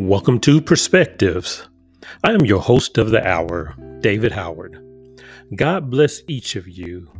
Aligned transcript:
Welcome 0.00 0.40
to 0.40 0.62
Perspectives. 0.62 1.68
I 2.24 2.32
am 2.32 2.46
your 2.46 2.58
host 2.58 2.96
of 2.96 3.10
the 3.10 3.24
hour, 3.24 3.76
David 4.00 4.32
Howard. 4.32 4.82
God 5.54 5.90
bless 5.90 6.22
each 6.26 6.56
of 6.56 6.66
you. 6.66 7.12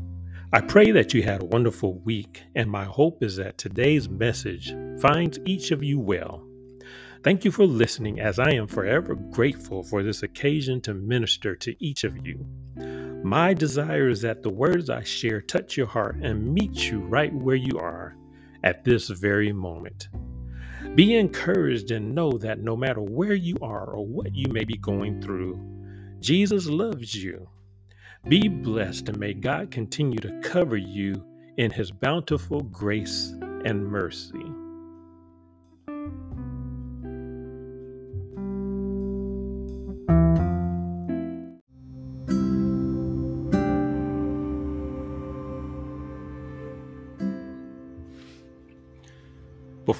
I 0.54 0.62
pray 0.62 0.90
that 0.92 1.12
you 1.12 1.22
had 1.22 1.42
a 1.42 1.44
wonderful 1.44 1.98
week, 1.98 2.42
and 2.54 2.70
my 2.70 2.84
hope 2.84 3.22
is 3.22 3.36
that 3.36 3.58
today's 3.58 4.08
message 4.08 4.74
finds 4.98 5.38
each 5.44 5.72
of 5.72 5.84
you 5.84 6.00
well. 6.00 6.42
Thank 7.22 7.44
you 7.44 7.50
for 7.50 7.66
listening, 7.66 8.18
as 8.18 8.38
I 8.38 8.52
am 8.52 8.66
forever 8.66 9.14
grateful 9.14 9.82
for 9.82 10.02
this 10.02 10.22
occasion 10.22 10.80
to 10.80 10.94
minister 10.94 11.54
to 11.56 11.84
each 11.84 12.04
of 12.04 12.26
you. 12.26 12.46
My 13.22 13.52
desire 13.52 14.08
is 14.08 14.22
that 14.22 14.42
the 14.42 14.48
words 14.48 14.88
I 14.88 15.04
share 15.04 15.42
touch 15.42 15.76
your 15.76 15.86
heart 15.86 16.16
and 16.22 16.54
meet 16.54 16.90
you 16.90 17.00
right 17.00 17.32
where 17.32 17.56
you 17.56 17.78
are 17.78 18.16
at 18.64 18.84
this 18.84 19.08
very 19.08 19.52
moment. 19.52 20.08
Be 20.96 21.16
encouraged 21.16 21.92
and 21.92 22.16
know 22.16 22.32
that 22.32 22.58
no 22.58 22.76
matter 22.76 23.00
where 23.00 23.34
you 23.34 23.56
are 23.62 23.90
or 23.92 24.04
what 24.04 24.34
you 24.34 24.52
may 24.52 24.64
be 24.64 24.76
going 24.76 25.22
through, 25.22 25.60
Jesus 26.18 26.66
loves 26.66 27.14
you. 27.14 27.48
Be 28.28 28.48
blessed 28.48 29.08
and 29.08 29.18
may 29.18 29.32
God 29.32 29.70
continue 29.70 30.18
to 30.18 30.40
cover 30.42 30.76
you 30.76 31.24
in 31.56 31.70
his 31.70 31.92
bountiful 31.92 32.62
grace 32.62 33.34
and 33.64 33.86
mercy. 33.86 34.49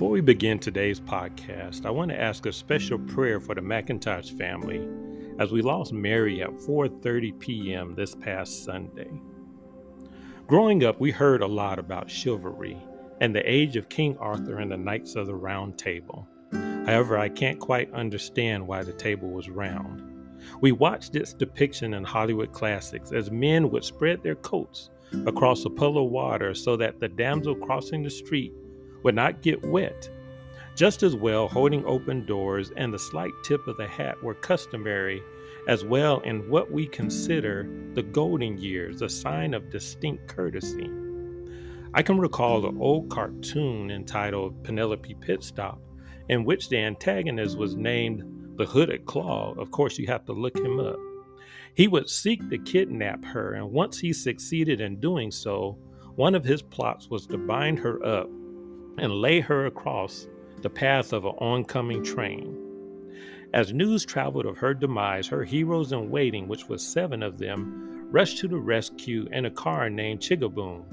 Before 0.01 0.13
we 0.13 0.23
begin 0.23 0.59
today's 0.59 0.99
podcast, 0.99 1.85
I 1.85 1.91
want 1.91 2.11
to 2.11 2.19
ask 2.19 2.47
a 2.47 2.55
special 2.55 2.99
prayer 2.99 3.39
for 3.39 3.55
the 3.55 3.61
McIntosh 3.61 4.31
family 4.39 4.89
as 5.39 5.53
we 5.53 5.61
lost 5.61 5.93
Mary 5.93 6.41
at 6.41 6.49
4:30 6.49 7.39
p.m. 7.39 7.95
this 7.95 8.15
past 8.15 8.65
Sunday. 8.65 9.11
Growing 10.47 10.85
up, 10.85 10.99
we 11.01 11.11
heard 11.11 11.43
a 11.43 11.47
lot 11.47 11.79
about 11.79 12.11
chivalry 12.11 12.79
and 13.21 13.37
the 13.37 13.43
age 13.45 13.77
of 13.77 13.91
King 13.91 14.17
Arthur 14.17 14.61
and 14.61 14.73
the 14.73 14.79
Knights 14.79 15.17
of 15.17 15.27
the 15.27 15.35
Round 15.35 15.77
Table. 15.77 16.27
However, 16.51 17.19
I 17.19 17.29
can't 17.29 17.61
quite 17.61 17.93
understand 17.93 18.67
why 18.67 18.83
the 18.83 18.95
table 18.95 19.29
was 19.29 19.51
round. 19.51 20.03
We 20.63 20.73
watched 20.73 21.15
its 21.15 21.35
depiction 21.35 21.93
in 21.93 22.05
Hollywood 22.05 22.53
classics 22.53 23.13
as 23.13 23.31
men 23.31 23.69
would 23.69 23.85
spread 23.85 24.23
their 24.23 24.37
coats 24.37 24.89
across 25.27 25.67
a 25.67 25.71
puddle 25.71 26.07
of 26.07 26.11
water 26.11 26.55
so 26.55 26.75
that 26.79 27.01
the 27.01 27.09
damsel 27.09 27.55
crossing 27.55 28.03
the 28.03 28.09
street 28.09 28.55
would 29.03 29.15
not 29.15 29.43
get 29.43 29.65
wet. 29.65 30.09
Just 30.77 31.03
as 31.03 31.15
well, 31.15 31.49
holding 31.49 31.85
open 31.85 32.25
doors 32.25 32.73
and 32.77 32.93
the 32.93 32.99
slight 32.99 33.33
tip 33.45 33.67
of 33.67 33.77
the 33.77 33.87
hat 33.87 34.23
were 34.23 34.35
customary 34.35 35.23
as 35.69 35.85
well 35.85 36.21
in 36.21 36.49
what 36.49 36.71
we 36.71 36.87
consider 36.87 37.69
the 37.95 38.03
golden 38.03 38.57
years, 38.59 39.03
a 39.03 39.09
sign 39.09 39.53
of 39.53 39.71
distinct 39.71 40.27
courtesy. 40.27 40.91
I 41.93 42.03
can 42.03 42.19
recall 42.19 42.67
an 42.67 42.79
old 42.81 43.11
cartoon 43.11 43.91
entitled 43.91 44.63
Penelope 44.63 45.15
Pitstop, 45.17 45.79
in 46.29 46.45
which 46.45 46.69
the 46.69 46.79
antagonist 46.79 47.59
was 47.59 47.77
named 47.77 48.23
the 48.57 48.65
Hooded 48.65 49.07
Claw. 49.07 49.55
Of 49.59 49.71
course, 49.71 49.99
you 49.99 50.07
have 50.07 50.25
to 50.27 50.33
look 50.33 50.57
him 50.57 50.79
up. 50.79 50.99
He 51.75 51.89
would 51.89 52.09
seek 52.09 52.49
to 52.49 52.59
kidnap 52.59 53.25
her, 53.25 53.55
and 53.55 53.71
once 53.71 53.99
he 53.99 54.13
succeeded 54.13 54.81
in 54.81 55.01
doing 55.01 55.31
so, 55.31 55.79
one 56.15 56.35
of 56.35 56.45
his 56.45 56.63
plots 56.63 57.09
was 57.09 57.27
to 57.27 57.39
bind 57.39 57.79
her 57.81 58.05
up 58.05 58.29
and 58.99 59.13
lay 59.13 59.41
her 59.41 59.67
across 59.67 60.27
the 60.63 60.71
path 60.71 61.13
of 61.13 61.25
an 61.25 61.35
oncoming 61.39 62.05
train. 62.05 62.57
As 63.53 63.73
news 63.73 64.05
traveled 64.05 64.47
of 64.47 64.59
her 64.59 64.75
demise, 64.75 65.27
her 65.27 65.45
heroes 65.45 65.93
in 65.93 66.11
waiting, 66.11 66.47
which 66.47 66.69
was 66.69 66.87
seven 66.87 67.23
of 67.23 67.39
them, 67.39 68.09
rushed 68.11 68.39
to 68.39 68.49
the 68.49 68.59
rescue 68.59 69.27
in 69.33 69.47
a 69.47 69.51
car 69.51 69.91
named 69.91 70.21
Chugaboom. 70.21 70.85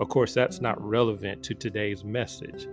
Of 0.00 0.08
course, 0.08 0.34
that's 0.34 0.60
not 0.60 0.82
relevant 0.82 1.42
to 1.44 1.54
today's 1.54 2.02
message. 2.04 2.66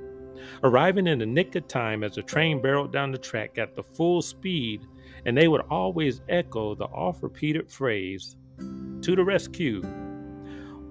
Arriving 0.64 1.08
in 1.08 1.20
the 1.20 1.26
nick 1.26 1.56
of 1.56 1.68
time 1.68 2.04
as 2.04 2.16
the 2.16 2.22
train 2.22 2.62
barreled 2.62 2.94
down 2.94 3.12
the 3.12 3.18
track 3.18 3.58
at 3.58 3.76
the 3.76 3.84
full 3.84 4.22
speed, 4.22 4.82
and 5.26 5.38
they 5.38 5.48
would 5.48 5.62
always 5.70 6.22
echo 6.30 6.74
the 6.74 6.86
oft 6.86 7.22
repeated 7.22 7.70
phrase, 7.70 8.38
To 8.58 9.16
the 9.16 9.24
rescue, 9.24 9.82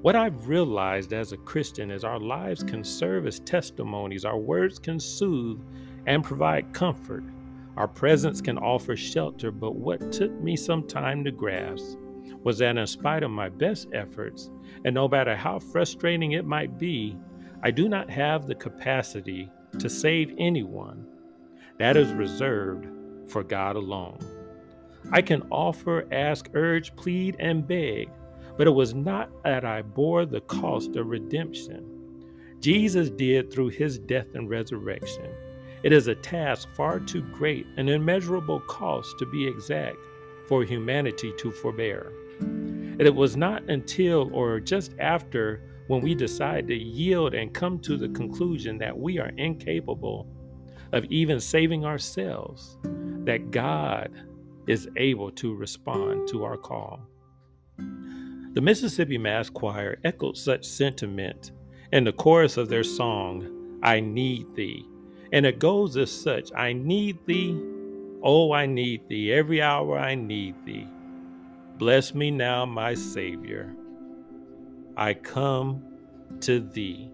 what 0.06 0.14
I've 0.14 0.46
realized 0.46 1.12
as 1.12 1.32
a 1.32 1.36
Christian 1.36 1.90
is 1.90 2.04
our 2.04 2.20
lives 2.20 2.62
can 2.62 2.84
serve 2.84 3.26
as 3.26 3.40
testimonies, 3.40 4.24
our 4.24 4.38
words 4.38 4.78
can 4.78 5.00
soothe 5.00 5.60
and 6.06 6.22
provide 6.22 6.72
comfort, 6.72 7.24
our 7.76 7.88
presence 7.88 8.40
can 8.40 8.56
offer 8.56 8.94
shelter. 8.94 9.50
But 9.50 9.74
what 9.74 10.12
took 10.12 10.30
me 10.40 10.54
some 10.54 10.86
time 10.86 11.24
to 11.24 11.32
grasp 11.32 11.98
was 12.44 12.58
that, 12.58 12.76
in 12.76 12.86
spite 12.86 13.24
of 13.24 13.32
my 13.32 13.48
best 13.48 13.88
efforts, 13.92 14.48
and 14.84 14.94
no 14.94 15.08
matter 15.08 15.34
how 15.34 15.58
frustrating 15.58 16.32
it 16.32 16.44
might 16.44 16.78
be, 16.78 17.16
I 17.64 17.72
do 17.72 17.88
not 17.88 18.08
have 18.08 18.46
the 18.46 18.54
capacity 18.54 19.50
to 19.80 19.90
save 19.90 20.32
anyone. 20.38 21.04
That 21.80 21.96
is 21.96 22.12
reserved 22.12 22.86
for 23.28 23.42
God 23.42 23.74
alone. 23.74 24.20
I 25.10 25.20
can 25.20 25.42
offer, 25.50 26.06
ask, 26.12 26.48
urge, 26.54 26.94
plead, 26.94 27.34
and 27.40 27.66
beg 27.66 28.08
but 28.56 28.66
it 28.66 28.70
was 28.70 28.94
not 28.94 29.30
that 29.44 29.64
I 29.64 29.82
bore 29.82 30.26
the 30.26 30.40
cost 30.42 30.96
of 30.96 31.06
redemption. 31.08 31.84
Jesus 32.60 33.10
did 33.10 33.52
through 33.52 33.68
his 33.68 33.98
death 33.98 34.34
and 34.34 34.48
resurrection. 34.48 35.26
It 35.82 35.92
is 35.92 36.08
a 36.08 36.14
task 36.14 36.68
far 36.74 36.98
too 37.00 37.22
great, 37.22 37.66
an 37.76 37.88
immeasurable 37.88 38.60
cost 38.60 39.18
to 39.18 39.26
be 39.26 39.46
exact, 39.46 39.96
for 40.48 40.64
humanity 40.64 41.32
to 41.38 41.50
forbear. 41.50 42.12
And 42.40 43.02
it 43.02 43.14
was 43.14 43.36
not 43.36 43.62
until 43.68 44.30
or 44.32 44.58
just 44.58 44.94
after 44.98 45.60
when 45.88 46.00
we 46.00 46.14
decide 46.14 46.66
to 46.68 46.74
yield 46.74 47.34
and 47.34 47.52
come 47.52 47.78
to 47.80 47.96
the 47.96 48.08
conclusion 48.08 48.78
that 48.78 48.96
we 48.98 49.18
are 49.18 49.30
incapable 49.36 50.26
of 50.92 51.04
even 51.06 51.40
saving 51.40 51.84
ourselves 51.84 52.78
that 53.24 53.50
God 53.50 54.10
is 54.66 54.88
able 54.96 55.30
to 55.32 55.54
respond 55.54 56.26
to 56.28 56.42
our 56.44 56.56
call. 56.56 57.00
The 58.56 58.62
Mississippi 58.62 59.18
Mass 59.18 59.50
Choir 59.50 59.98
echoed 60.02 60.34
such 60.34 60.64
sentiment 60.64 61.52
in 61.92 62.04
the 62.04 62.12
chorus 62.14 62.56
of 62.56 62.70
their 62.70 62.84
song, 62.84 63.78
I 63.82 64.00
Need 64.00 64.54
Thee. 64.54 64.82
And 65.30 65.44
it 65.44 65.58
goes 65.58 65.98
as 65.98 66.10
such 66.10 66.50
I 66.56 66.72
need 66.72 67.18
thee, 67.26 67.54
oh, 68.22 68.52
I 68.52 68.64
need 68.64 69.06
thee, 69.08 69.30
every 69.30 69.60
hour 69.60 69.98
I 69.98 70.14
need 70.14 70.54
thee. 70.64 70.88
Bless 71.76 72.14
me 72.14 72.30
now, 72.30 72.64
my 72.64 72.94
Savior. 72.94 73.74
I 74.96 75.12
come 75.12 75.82
to 76.40 76.60
thee. 76.60 77.10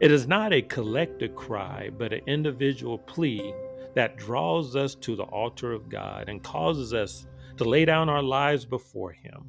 It 0.00 0.10
is 0.10 0.26
not 0.26 0.52
a 0.52 0.60
collective 0.60 1.36
cry, 1.36 1.88
but 1.96 2.12
an 2.12 2.22
individual 2.26 2.98
plea 2.98 3.54
that 3.94 4.16
draws 4.16 4.74
us 4.74 4.96
to 4.96 5.14
the 5.14 5.22
altar 5.22 5.72
of 5.72 5.88
God 5.88 6.28
and 6.28 6.42
causes 6.42 6.92
us 6.92 7.28
to 7.58 7.64
lay 7.64 7.84
down 7.84 8.08
our 8.08 8.24
lives 8.24 8.64
before 8.64 9.12
Him. 9.12 9.44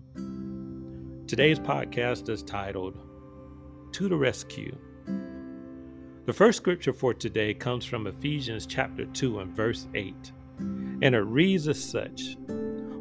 Today's 1.31 1.59
podcast 1.59 2.27
is 2.27 2.43
titled 2.43 2.97
To 3.93 4.09
the 4.09 4.17
Rescue. 4.17 4.77
The 6.25 6.33
first 6.33 6.57
scripture 6.57 6.91
for 6.91 7.13
today 7.13 7.53
comes 7.53 7.85
from 7.85 8.05
Ephesians 8.05 8.65
chapter 8.65 9.05
2 9.05 9.39
and 9.39 9.55
verse 9.55 9.87
8, 9.95 10.13
and 10.59 11.15
it 11.15 11.19
reads 11.19 11.69
as 11.69 11.81
such 11.81 12.35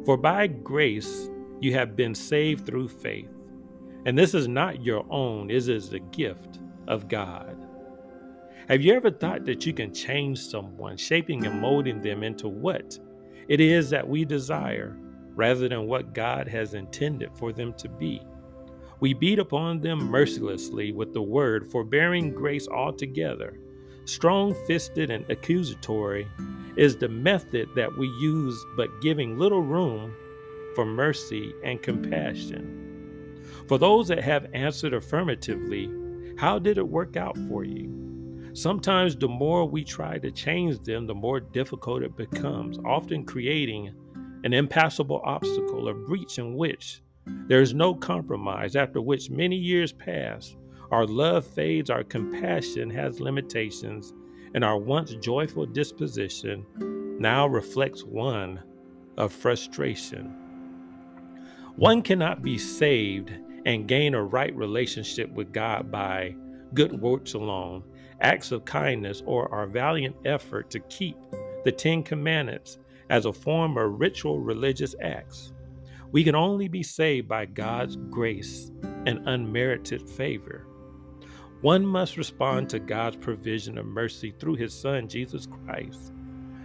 For 0.05 0.15
by 0.15 0.47
grace 0.47 1.29
you 1.59 1.73
have 1.73 1.97
been 1.97 2.15
saved 2.15 2.65
through 2.65 2.87
faith, 2.87 3.27
and 4.05 4.17
this 4.17 4.33
is 4.33 4.47
not 4.47 4.81
your 4.81 5.05
own, 5.09 5.51
it 5.51 5.67
is 5.67 5.89
the 5.89 5.99
gift 5.99 6.61
of 6.87 7.09
God. 7.09 7.57
Have 8.69 8.81
you 8.81 8.93
ever 8.93 9.11
thought 9.11 9.43
that 9.43 9.65
you 9.65 9.73
can 9.73 9.93
change 9.93 10.39
someone, 10.39 10.95
shaping 10.95 11.45
and 11.45 11.59
molding 11.59 11.99
them 11.99 12.23
into 12.23 12.47
what 12.47 12.97
it 13.49 13.59
is 13.59 13.89
that 13.89 14.07
we 14.07 14.23
desire? 14.23 14.97
Rather 15.35 15.67
than 15.67 15.87
what 15.87 16.13
God 16.13 16.47
has 16.47 16.73
intended 16.73 17.31
for 17.33 17.51
them 17.51 17.73
to 17.73 17.89
be. 17.89 18.21
We 18.99 19.13
beat 19.13 19.39
upon 19.39 19.81
them 19.81 19.99
mercilessly 19.99 20.91
with 20.91 21.13
the 21.13 21.21
word, 21.21 21.65
forbearing 21.71 22.31
grace 22.33 22.67
altogether. 22.67 23.57
Strong 24.05 24.55
fisted 24.67 25.09
and 25.09 25.29
accusatory 25.29 26.27
is 26.75 26.95
the 26.95 27.09
method 27.09 27.69
that 27.75 27.97
we 27.97 28.07
use, 28.07 28.63
but 28.77 29.01
giving 29.01 29.37
little 29.37 29.61
room 29.61 30.13
for 30.75 30.85
mercy 30.85 31.53
and 31.63 31.81
compassion. 31.81 33.43
For 33.67 33.77
those 33.77 34.07
that 34.09 34.23
have 34.23 34.47
answered 34.53 34.93
affirmatively, 34.93 35.89
how 36.37 36.59
did 36.59 36.77
it 36.77 36.87
work 36.87 37.17
out 37.17 37.37
for 37.47 37.63
you? 37.63 38.51
Sometimes 38.53 39.15
the 39.15 39.27
more 39.27 39.65
we 39.65 39.83
try 39.83 40.17
to 40.17 40.31
change 40.31 40.79
them, 40.83 41.07
the 41.07 41.15
more 41.15 41.39
difficult 41.39 42.03
it 42.03 42.17
becomes, 42.17 42.77
often 42.85 43.23
creating 43.23 43.93
an 44.43 44.53
impassable 44.53 45.21
obstacle, 45.23 45.87
a 45.87 45.93
breach 45.93 46.39
in 46.39 46.55
which 46.55 47.01
there 47.47 47.61
is 47.61 47.73
no 47.73 47.93
compromise, 47.93 48.75
after 48.75 49.01
which 49.01 49.29
many 49.29 49.55
years 49.55 49.91
pass. 49.91 50.55
Our 50.91 51.05
love 51.05 51.45
fades, 51.45 51.89
our 51.89 52.03
compassion 52.03 52.89
has 52.89 53.19
limitations, 53.19 54.13
and 54.53 54.63
our 54.63 54.77
once 54.77 55.13
joyful 55.15 55.65
disposition 55.65 56.65
now 57.19 57.47
reflects 57.47 58.03
one 58.03 58.61
of 59.17 59.31
frustration. 59.31 60.35
One 61.75 62.01
cannot 62.01 62.41
be 62.41 62.57
saved 62.57 63.31
and 63.65 63.87
gain 63.87 64.15
a 64.15 64.23
right 64.23 64.55
relationship 64.55 65.31
with 65.31 65.53
God 65.53 65.91
by 65.91 66.35
good 66.73 66.99
works 66.99 67.33
alone, 67.33 67.83
acts 68.19 68.51
of 68.51 68.65
kindness, 68.65 69.21
or 69.25 69.53
our 69.53 69.67
valiant 69.67 70.15
effort 70.25 70.69
to 70.71 70.79
keep 70.81 71.15
the 71.63 71.71
Ten 71.71 72.03
Commandments 72.03 72.79
as 73.11 73.25
a 73.25 73.33
form 73.33 73.77
of 73.77 73.99
ritual 73.99 74.39
religious 74.39 74.95
acts. 75.01 75.51
We 76.13 76.23
can 76.23 76.33
only 76.33 76.69
be 76.69 76.81
saved 76.81 77.27
by 77.27 77.45
God's 77.45 77.97
grace 78.09 78.71
and 79.05 79.27
unmerited 79.27 80.09
favor. 80.09 80.65
One 81.59 81.85
must 81.85 82.15
respond 82.15 82.69
to 82.69 82.79
God's 82.79 83.17
provision 83.17 83.77
of 83.77 83.85
mercy 83.85 84.33
through 84.39 84.55
his 84.55 84.73
Son, 84.73 85.09
Jesus 85.09 85.45
Christ. 85.45 86.13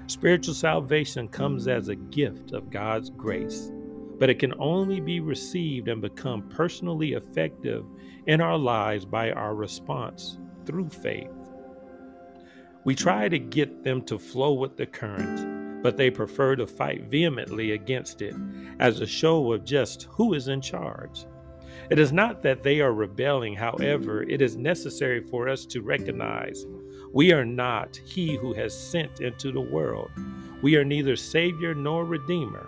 Spiritual 0.06 0.54
salvation 0.54 1.26
comes 1.26 1.66
as 1.66 1.88
a 1.88 1.96
gift 1.96 2.52
of 2.52 2.70
God's 2.70 3.10
grace, 3.10 3.72
but 4.16 4.30
it 4.30 4.38
can 4.38 4.54
only 4.60 5.00
be 5.00 5.18
received 5.18 5.88
and 5.88 6.00
become 6.00 6.48
personally 6.48 7.14
effective 7.14 7.84
in 8.28 8.40
our 8.40 8.56
lives 8.56 9.04
by 9.04 9.32
our 9.32 9.56
response 9.56 10.38
through 10.64 10.90
faith. 10.90 11.28
We 12.84 12.94
try 12.94 13.28
to 13.28 13.38
get 13.40 13.82
them 13.82 14.02
to 14.02 14.16
flow 14.16 14.52
with 14.52 14.76
the 14.76 14.86
current, 14.86 15.55
but 15.86 15.96
they 15.96 16.10
prefer 16.10 16.56
to 16.56 16.66
fight 16.66 17.04
vehemently 17.04 17.70
against 17.70 18.20
it 18.20 18.34
as 18.80 19.00
a 19.00 19.06
show 19.06 19.52
of 19.52 19.64
just 19.64 20.08
who 20.10 20.34
is 20.34 20.48
in 20.48 20.60
charge. 20.60 21.26
It 21.90 22.00
is 22.00 22.10
not 22.12 22.42
that 22.42 22.64
they 22.64 22.80
are 22.80 22.92
rebelling, 22.92 23.54
however, 23.54 24.24
it 24.24 24.42
is 24.42 24.56
necessary 24.56 25.20
for 25.22 25.48
us 25.48 25.64
to 25.66 25.82
recognize 25.82 26.66
we 27.12 27.32
are 27.32 27.44
not 27.44 28.00
He 28.04 28.34
who 28.34 28.52
has 28.54 28.76
sent 28.76 29.20
into 29.20 29.52
the 29.52 29.60
world. 29.60 30.10
We 30.60 30.74
are 30.74 30.84
neither 30.84 31.14
Savior 31.14 31.72
nor 31.72 32.04
Redeemer. 32.04 32.66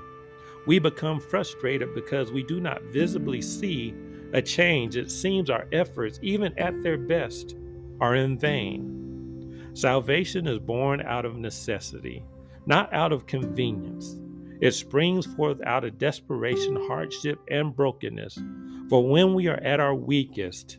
We 0.69 0.79
become 0.79 1.19
frustrated 1.19 1.97
because 1.97 2.31
we 2.31 2.45
do 2.45 2.61
not 2.61 2.85
visibly 2.93 3.43
see 3.43 3.97
a 4.33 4.41
change. 4.41 4.97
It 4.97 5.11
seems 5.11 5.51
our 5.51 5.67
efforts, 5.73 6.21
even 6.23 6.57
at 6.57 6.85
their 6.85 6.99
best, 6.99 7.57
are 8.01 8.15
in 8.15 8.39
vain. 8.39 9.73
Salvation 9.75 10.47
is 10.47 10.61
born 10.61 11.03
out 11.03 11.25
of 11.25 11.37
necessity, 11.37 12.25
not 12.69 12.93
out 12.93 13.13
of 13.13 13.27
convenience. 13.27 14.21
It 14.61 14.73
springs 14.73 15.25
forth 15.25 15.59
out 15.65 15.85
of 15.85 15.97
desperation, 15.97 16.77
hardship, 16.87 17.41
and 17.51 17.75
brokenness. 17.75 18.39
For 18.91 19.09
when 19.09 19.33
we 19.33 19.47
are 19.47 19.57
at 19.63 19.81
our 19.81 19.95
weakest, 19.95 20.77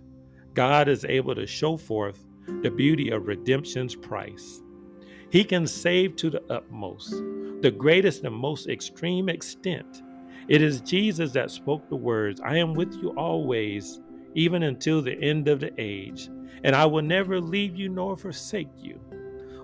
God 0.53 0.87
is 0.87 1.03
able 1.03 1.33
to 1.33 1.47
show 1.47 1.77
forth 1.77 2.23
the 2.61 2.69
beauty 2.69 3.09
of 3.09 3.25
redemption's 3.25 3.95
price. 3.95 4.61
He 5.31 5.43
can 5.43 5.65
save 5.65 6.15
to 6.17 6.29
the 6.29 6.43
utmost, 6.51 7.09
the 7.61 7.73
greatest 7.75 8.23
and 8.23 8.35
most 8.35 8.69
extreme 8.69 9.27
extent. 9.27 10.03
It 10.47 10.61
is 10.61 10.81
Jesus 10.81 11.31
that 11.31 11.49
spoke 11.49 11.89
the 11.89 11.95
words, 11.95 12.39
I 12.41 12.57
am 12.57 12.75
with 12.75 12.93
you 13.01 13.15
always, 13.17 13.99
even 14.35 14.61
until 14.61 15.01
the 15.01 15.19
end 15.23 15.47
of 15.47 15.59
the 15.59 15.71
age, 15.79 16.29
and 16.63 16.75
I 16.75 16.85
will 16.85 17.01
never 17.01 17.41
leave 17.41 17.75
you 17.75 17.89
nor 17.89 18.15
forsake 18.15 18.69
you. 18.77 18.99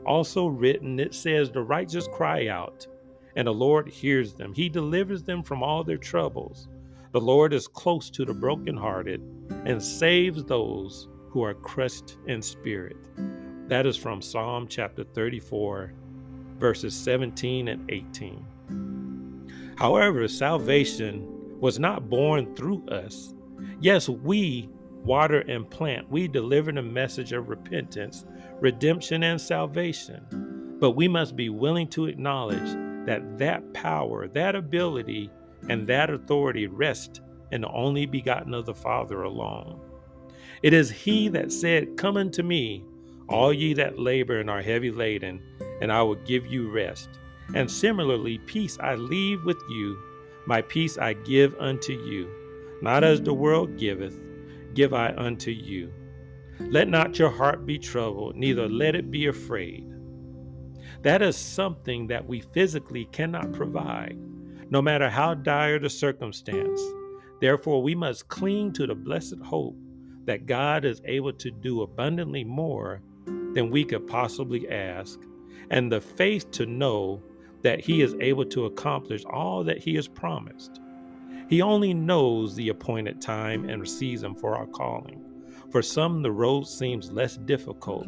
Also 0.06 0.48
written, 0.48 1.00
it 1.00 1.14
says, 1.14 1.52
The 1.52 1.62
righteous 1.62 2.08
cry 2.08 2.48
out 2.48 2.88
and 3.36 3.48
the 3.48 3.54
Lord 3.54 3.88
hears 3.88 4.34
them. 4.34 4.54
He 4.54 4.70
delivers 4.70 5.24
them 5.24 5.44
from 5.44 5.62
all 5.62 5.84
their 5.84 5.98
troubles. 5.98 6.68
The 7.12 7.22
Lord 7.22 7.54
is 7.54 7.68
close 7.68 8.10
to 8.12 8.26
the 8.26 8.34
brokenhearted 8.34 9.22
and 9.66 9.82
saves 9.82 10.44
those 10.44 11.08
who 11.30 11.44
are 11.44 11.54
crushed 11.54 12.18
in 12.28 12.42
spirit. 12.42 12.98
That 13.68 13.86
is 13.86 13.98
from 13.98 14.22
Psalm 14.22 14.68
chapter 14.68 15.04
34, 15.04 15.94
verses 16.58 16.96
17 16.96 17.68
and 17.68 17.90
18. 17.90 19.76
However, 19.78 20.28
salvation 20.28 21.60
was 21.60 21.80
not 21.80 22.10
born 22.10 22.56
through 22.56 22.86
us. 22.88 23.34
Yes, 23.82 24.08
we 24.08 24.70
water 25.04 25.42
and 25.42 25.70
plant, 25.70 26.10
we 26.10 26.28
deliver 26.28 26.72
the 26.72 26.82
message 26.82 27.32
of 27.32 27.50
repentance, 27.50 28.26
redemption, 28.60 29.24
and 29.24 29.40
salvation. 29.40 30.78
But 30.80 30.92
we 30.92 31.08
must 31.08 31.36
be 31.36 31.50
willing 31.50 31.88
to 31.90 32.06
acknowledge 32.06 32.76
that 33.06 33.38
that 33.38 33.74
power, 33.74 34.28
that 34.30 34.56
ability, 34.56 35.30
and 35.70 35.88
that 35.88 36.10
authority 36.10 36.68
rest 36.68 37.22
in 37.52 37.62
the 37.62 37.70
only 37.70 38.06
begotten 38.06 38.54
of 38.54 38.66
the 38.66 38.74
Father 38.74 39.24
alone. 39.24 39.80
It 40.64 40.74
is 40.74 40.90
He 40.90 41.28
that 41.30 41.52
said, 41.52 41.98
Come 41.98 42.18
unto 42.18 42.44
me, 42.44 42.84
all 43.30 43.54
ye 43.54 43.74
that 43.74 44.00
labor 44.00 44.40
and 44.40 44.50
are 44.50 44.62
heavy 44.62 44.92
laden, 44.92 45.42
and 45.82 45.92
I 45.92 46.02
will 46.02 46.16
give 46.16 46.46
you 46.46 46.72
rest. 46.72 47.10
And 47.54 47.70
similarly, 47.70 48.40
peace 48.40 48.78
I 48.80 48.96
leave 48.96 49.44
with 49.44 49.62
you, 49.70 49.98
my 50.48 50.62
peace 50.62 50.98
I 50.98 51.14
give 51.14 51.56
unto 51.60 51.94
you. 51.94 52.30
Not 52.82 53.04
as 53.04 53.22
the 53.22 53.34
world 53.34 53.78
giveth, 53.78 54.20
give 54.74 54.94
I 54.94 55.14
unto 55.16 55.52
you. 55.52 55.92
Let 56.60 56.88
not 56.88 57.20
your 57.20 57.30
heart 57.30 57.66
be 57.66 57.78
troubled, 57.78 58.36
neither 58.36 58.70
let 58.70 58.96
it 58.96 59.12
be 59.12 59.28
afraid. 59.28 59.86
That 61.02 61.22
is 61.22 61.36
something 61.36 62.08
that 62.08 62.28
we 62.28 62.42
physically 62.42 63.06
cannot 63.12 63.52
provide, 63.52 64.18
no 64.70 64.82
matter 64.82 65.10
how 65.10 65.34
dire 65.34 65.80
the 65.80 65.90
circumstance. 65.90 66.82
Therefore, 67.42 67.84
we 67.84 67.94
must 67.94 68.28
cling 68.30 68.74
to 68.74 68.88
the 68.88 68.96
blessed 68.96 69.40
hope 69.44 69.76
that 70.24 70.46
God 70.46 70.86
is 70.86 71.02
able 71.06 71.34
to 71.34 71.52
do 71.52 71.82
abundantly 71.82 72.44
more 72.44 73.02
than 73.26 73.70
we 73.70 73.84
could 73.84 74.08
possibly 74.08 74.70
ask, 74.70 75.20
and 75.70 75.92
the 75.92 76.02
faith 76.02 76.52
to 76.52 76.66
know 76.66 77.22
that 77.62 77.82
He 77.82 78.02
is 78.02 78.16
able 78.22 78.46
to 78.46 78.66
accomplish 78.66 79.24
all 79.26 79.64
that 79.66 79.80
He 79.80 79.96
has 79.96 80.08
promised. 80.08 80.80
He 81.50 81.62
only 81.62 81.94
knows 81.94 82.56
the 82.56 82.70
appointed 82.70 83.22
time 83.22 83.70
and 83.70 83.88
season 83.88 84.36
for 84.36 84.56
our 84.56 84.68
calling. 84.68 85.25
For 85.72 85.82
some, 85.82 86.22
the 86.22 86.32
road 86.32 86.64
seems 86.64 87.12
less 87.12 87.38
difficult 87.38 88.08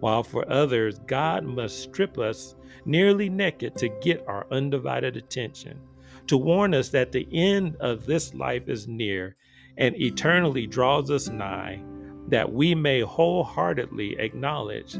while 0.00 0.22
for 0.22 0.50
others, 0.50 1.00
God 1.06 1.44
must 1.44 1.82
strip 1.82 2.18
us 2.18 2.54
nearly 2.84 3.28
naked 3.28 3.74
to 3.76 3.88
get 3.88 4.24
our 4.26 4.46
undivided 4.50 5.16
attention, 5.16 5.80
to 6.28 6.36
warn 6.36 6.74
us 6.74 6.90
that 6.90 7.12
the 7.12 7.26
end 7.32 7.76
of 7.80 8.06
this 8.06 8.32
life 8.34 8.68
is 8.68 8.86
near 8.86 9.36
and 9.76 10.00
eternally 10.00 10.66
draws 10.66 11.10
us 11.10 11.28
nigh, 11.28 11.82
that 12.28 12.52
we 12.52 12.74
may 12.74 13.00
wholeheartedly 13.00 14.18
acknowledge 14.18 14.96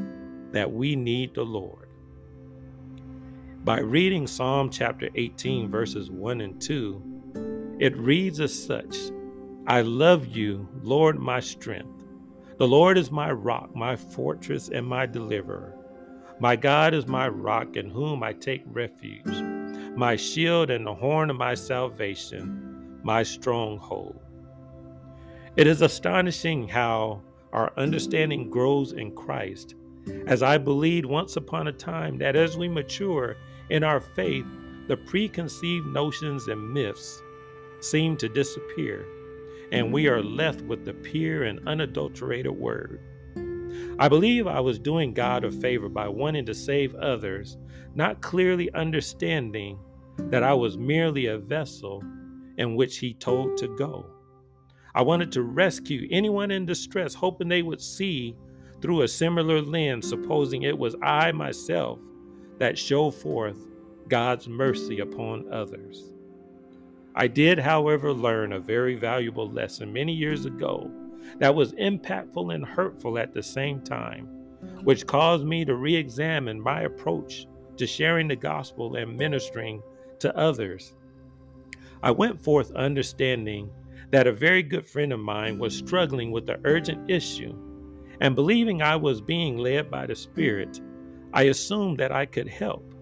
that 0.53 0.73
we 0.73 0.97
need 0.97 1.35
the 1.35 1.45
Lord. 1.45 1.89
By 3.65 3.81
reading 3.81 4.27
Psalm 4.27 4.71
chapter 4.71 5.11
18, 5.15 5.71
verses 5.71 6.11
1 6.11 6.41
and 6.41 6.61
2, 6.61 7.77
it 7.81 7.97
reads 7.97 8.41
as 8.41 8.65
such 8.67 8.97
I 9.69 9.83
love 9.83 10.29
you, 10.29 10.67
Lord, 10.83 11.19
my 11.19 11.41
strength. 11.41 12.03
The 12.57 12.67
Lord 12.67 12.97
is 12.97 13.11
my 13.11 13.31
rock, 13.31 13.77
my 13.77 13.97
fortress, 13.97 14.71
and 14.71 14.87
my 14.87 15.05
deliverer. 15.05 15.75
My 16.41 16.57
God 16.57 16.95
is 16.95 17.07
my 17.07 17.29
rock 17.29 17.77
in 17.77 17.91
whom 17.91 18.23
I 18.23 18.33
take 18.33 18.63
refuge, 18.65 19.27
my 19.95 20.17
shield 20.17 20.71
and 20.71 20.87
the 20.87 20.95
horn 20.95 21.29
of 21.29 21.37
my 21.37 21.53
salvation, 21.53 22.99
my 23.03 23.23
stronghold. 23.23 24.19
It 25.57 25.67
is 25.67 25.83
astonishing 25.83 26.67
how 26.67 27.21
our 27.53 27.71
understanding 27.77 28.49
grows 28.49 28.93
in 28.93 29.15
Christ, 29.15 29.75
as 30.27 30.43
I 30.43 30.57
believed 30.57 31.05
once 31.05 31.37
upon 31.37 31.69
a 31.69 31.73
time 31.73 32.17
that 32.19 32.37
as 32.37 32.57
we 32.57 32.69
mature 32.69 33.37
in 33.69 33.85
our 33.85 34.01
faith, 34.01 34.47
the 34.87 34.97
preconceived 34.97 35.89
notions 35.89 36.49
and 36.49 36.73
myths 36.73 37.23
seem 37.81 38.17
to 38.17 38.31
disappear 38.31 39.07
and 39.73 39.93
we 39.93 40.09
are 40.09 40.23
left 40.23 40.63
with 40.63 40.85
the 40.85 40.95
pure 40.95 41.45
and 41.45 41.67
unadulterated 41.69 42.53
word. 42.53 43.01
I 43.99 44.09
believe 44.09 44.47
I 44.47 44.61
was 44.61 44.79
doing 44.79 45.13
God 45.13 45.45
a 45.45 45.51
favor 45.51 45.89
by 45.89 46.09
wanting 46.09 46.47
to 46.47 46.55
save 46.55 46.95
others, 46.95 47.59
not 47.95 48.23
clearly 48.23 48.73
understanding 48.73 49.79
that 50.19 50.43
I 50.43 50.55
was 50.55 50.79
merely 50.79 51.27
a 51.27 51.39
vessel 51.39 52.03
in 52.57 52.77
which 52.77 52.99
He 52.99 53.15
told 53.15 53.57
to 53.59 53.69
go. 53.77 54.07
I 54.95 55.03
wanted 55.03 55.31
to 55.33 55.43
rescue 55.43 56.09
anyone 56.11 56.51
in 56.51 56.67
distress, 56.67 57.15
hoping 57.15 57.49
they 57.49 57.63
would 57.63 57.81
see 57.81 58.37
through 58.81 59.03
a 59.03 59.09
similar 59.09 59.61
lens, 59.61 60.09
supposing 60.09 60.63
it 60.63 60.79
was 60.79 60.97
I 61.03 61.33
myself 61.33 61.99
that 62.59 62.79
showed 62.79 63.13
forth 63.13 63.67
God's 64.09 64.49
mercy 64.49 65.01
upon 65.01 65.53
others. 65.53 66.11
I 67.19 67.27
did, 67.27 67.59
however, 67.59 68.13
learn 68.13 68.53
a 68.53 68.61
very 68.61 68.95
valuable 68.95 69.51
lesson 69.51 69.93
many 69.93 70.13
years 70.13 70.47
ago 70.47 70.89
that 71.41 71.53
was 71.53 71.73
impactful 71.73 72.55
and 72.55 72.65
hurtful 72.65 73.19
at 73.19 73.35
the 73.35 73.43
same 73.43 73.81
time, 73.81 74.27
which 74.85 75.05
caused 75.05 75.45
me 75.45 75.65
to 75.65 75.75
re 75.75 75.97
examine 75.97 76.61
my 76.61 76.83
approach 76.83 77.49
to 77.77 77.89
sharing 77.89 78.29
the 78.29 78.37
gospel 78.37 78.95
and 78.95 79.17
ministering 79.17 79.83
to 80.21 80.37
others. 80.37 80.95
I 82.05 82.13
went 82.13 82.41
forth 82.41 82.71
understanding 82.77 83.69
that 84.13 84.29
a 84.29 84.33
very 84.33 84.63
good 84.63 84.87
friend 84.87 85.13
of 85.13 85.19
mine 85.19 85.59
was 85.59 85.77
struggling 85.77 86.31
with 86.31 86.49
an 86.49 86.61
urgent 86.63 87.11
issue, 87.11 87.53
and 88.21 88.37
believing 88.37 88.81
I 88.81 88.95
was 88.95 89.21
being 89.21 89.59
led 89.59 89.91
by 89.91 90.07
the 90.07 90.15
Spirit, 90.15 90.81
I 91.33 91.43
assumed 91.43 91.99
that 91.99 92.13
I 92.13 92.27
could 92.27 92.47
help. 92.47 92.95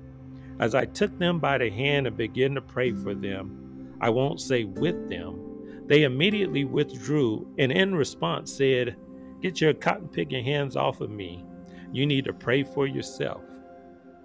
As 0.58 0.74
I 0.74 0.86
took 0.86 1.18
them 1.18 1.38
by 1.38 1.58
the 1.58 1.68
hand 1.68 2.06
and 2.06 2.16
began 2.16 2.54
to 2.54 2.62
pray 2.62 2.92
for 2.92 3.14
them, 3.14 3.65
I 4.00 4.10
won't 4.10 4.40
say 4.40 4.64
with 4.64 5.08
them, 5.08 5.84
they 5.86 6.02
immediately 6.02 6.64
withdrew 6.64 7.46
and 7.58 7.70
in 7.70 7.94
response 7.94 8.52
said, 8.52 8.96
Get 9.40 9.60
your 9.60 9.74
cotton 9.74 10.08
picking 10.08 10.44
hands 10.44 10.76
off 10.76 11.00
of 11.00 11.10
me. 11.10 11.44
You 11.92 12.06
need 12.06 12.24
to 12.24 12.32
pray 12.32 12.62
for 12.64 12.86
yourself. 12.86 13.42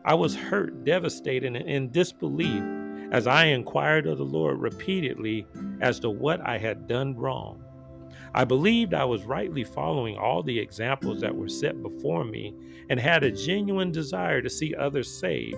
I 0.04 0.16
was 0.16 0.36
hurt, 0.36 0.84
devastated, 0.84 1.56
and 1.56 1.70
in 1.70 1.92
disbelief 1.92 2.64
as 3.12 3.28
I 3.28 3.46
inquired 3.46 4.08
of 4.08 4.18
the 4.18 4.24
Lord 4.24 4.60
repeatedly 4.60 5.46
as 5.82 6.00
to 6.00 6.10
what 6.10 6.42
I 6.42 6.58
had 6.58 6.88
done 6.88 7.16
wrong. 7.16 7.64
I 8.34 8.46
believed 8.46 8.94
I 8.94 9.04
was 9.04 9.26
rightly 9.26 9.64
following 9.64 10.18
all 10.18 10.42
the 10.42 10.58
examples 10.58 11.20
that 11.22 11.36
were 11.36 11.50
set 11.50 11.84
before 11.84 12.24
me 12.24 12.56
and 12.90 13.00
had 13.00 13.24
a 13.24 13.32
genuine 13.32 13.92
desire 13.92 14.42
to 14.42 14.50
see 14.50 14.74
others 14.74 15.12
saved. 15.12 15.58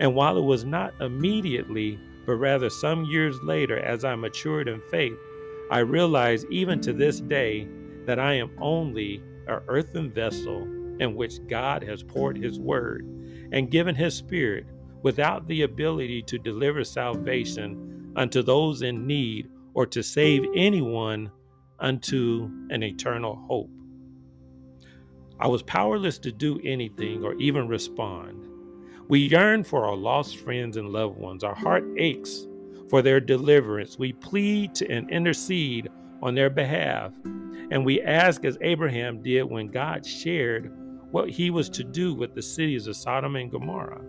And 0.00 0.14
while 0.14 0.36
it 0.36 0.44
was 0.44 0.64
not 0.64 0.92
immediately, 1.00 1.98
but 2.26 2.34
rather 2.34 2.70
some 2.70 3.04
years 3.04 3.40
later, 3.42 3.78
as 3.78 4.04
I 4.04 4.14
matured 4.14 4.68
in 4.68 4.80
faith, 4.90 5.18
I 5.70 5.80
realized 5.80 6.46
even 6.50 6.80
to 6.82 6.92
this 6.92 7.20
day 7.20 7.68
that 8.06 8.18
I 8.18 8.34
am 8.34 8.50
only 8.60 9.22
an 9.46 9.60
earthen 9.68 10.10
vessel 10.10 10.62
in 11.00 11.14
which 11.14 11.46
God 11.46 11.82
has 11.84 12.02
poured 12.02 12.36
His 12.36 12.58
word 12.58 13.06
and 13.52 13.70
given 13.70 13.94
His 13.94 14.14
Spirit 14.14 14.66
without 15.02 15.48
the 15.48 15.62
ability 15.62 16.22
to 16.22 16.38
deliver 16.38 16.84
salvation 16.84 18.12
unto 18.16 18.42
those 18.42 18.82
in 18.82 19.06
need 19.06 19.48
or 19.74 19.86
to 19.86 20.02
save 20.02 20.44
anyone 20.54 21.30
unto 21.78 22.50
an 22.70 22.82
eternal 22.82 23.36
hope. 23.48 23.70
I 25.38 25.48
was 25.48 25.62
powerless 25.62 26.18
to 26.20 26.32
do 26.32 26.60
anything 26.64 27.24
or 27.24 27.34
even 27.34 27.66
respond. 27.68 28.46
We 29.10 29.26
yearn 29.26 29.64
for 29.64 29.86
our 29.86 29.96
lost 29.96 30.36
friends 30.36 30.76
and 30.76 30.90
loved 30.90 31.18
ones. 31.18 31.42
Our 31.42 31.56
heart 31.56 31.82
aches 31.98 32.46
for 32.88 33.02
their 33.02 33.18
deliverance. 33.18 33.98
We 33.98 34.12
plead 34.12 34.80
and 34.82 35.10
intercede 35.10 35.88
on 36.22 36.36
their 36.36 36.48
behalf. 36.48 37.10
And 37.72 37.84
we 37.84 38.00
ask, 38.02 38.44
as 38.44 38.56
Abraham 38.60 39.20
did 39.20 39.42
when 39.42 39.66
God 39.66 40.06
shared 40.06 40.72
what 41.10 41.28
he 41.28 41.50
was 41.50 41.68
to 41.70 41.82
do 41.82 42.14
with 42.14 42.36
the 42.36 42.42
cities 42.42 42.86
of 42.86 42.94
Sodom 42.94 43.34
and 43.34 43.50
Gomorrah. 43.50 44.04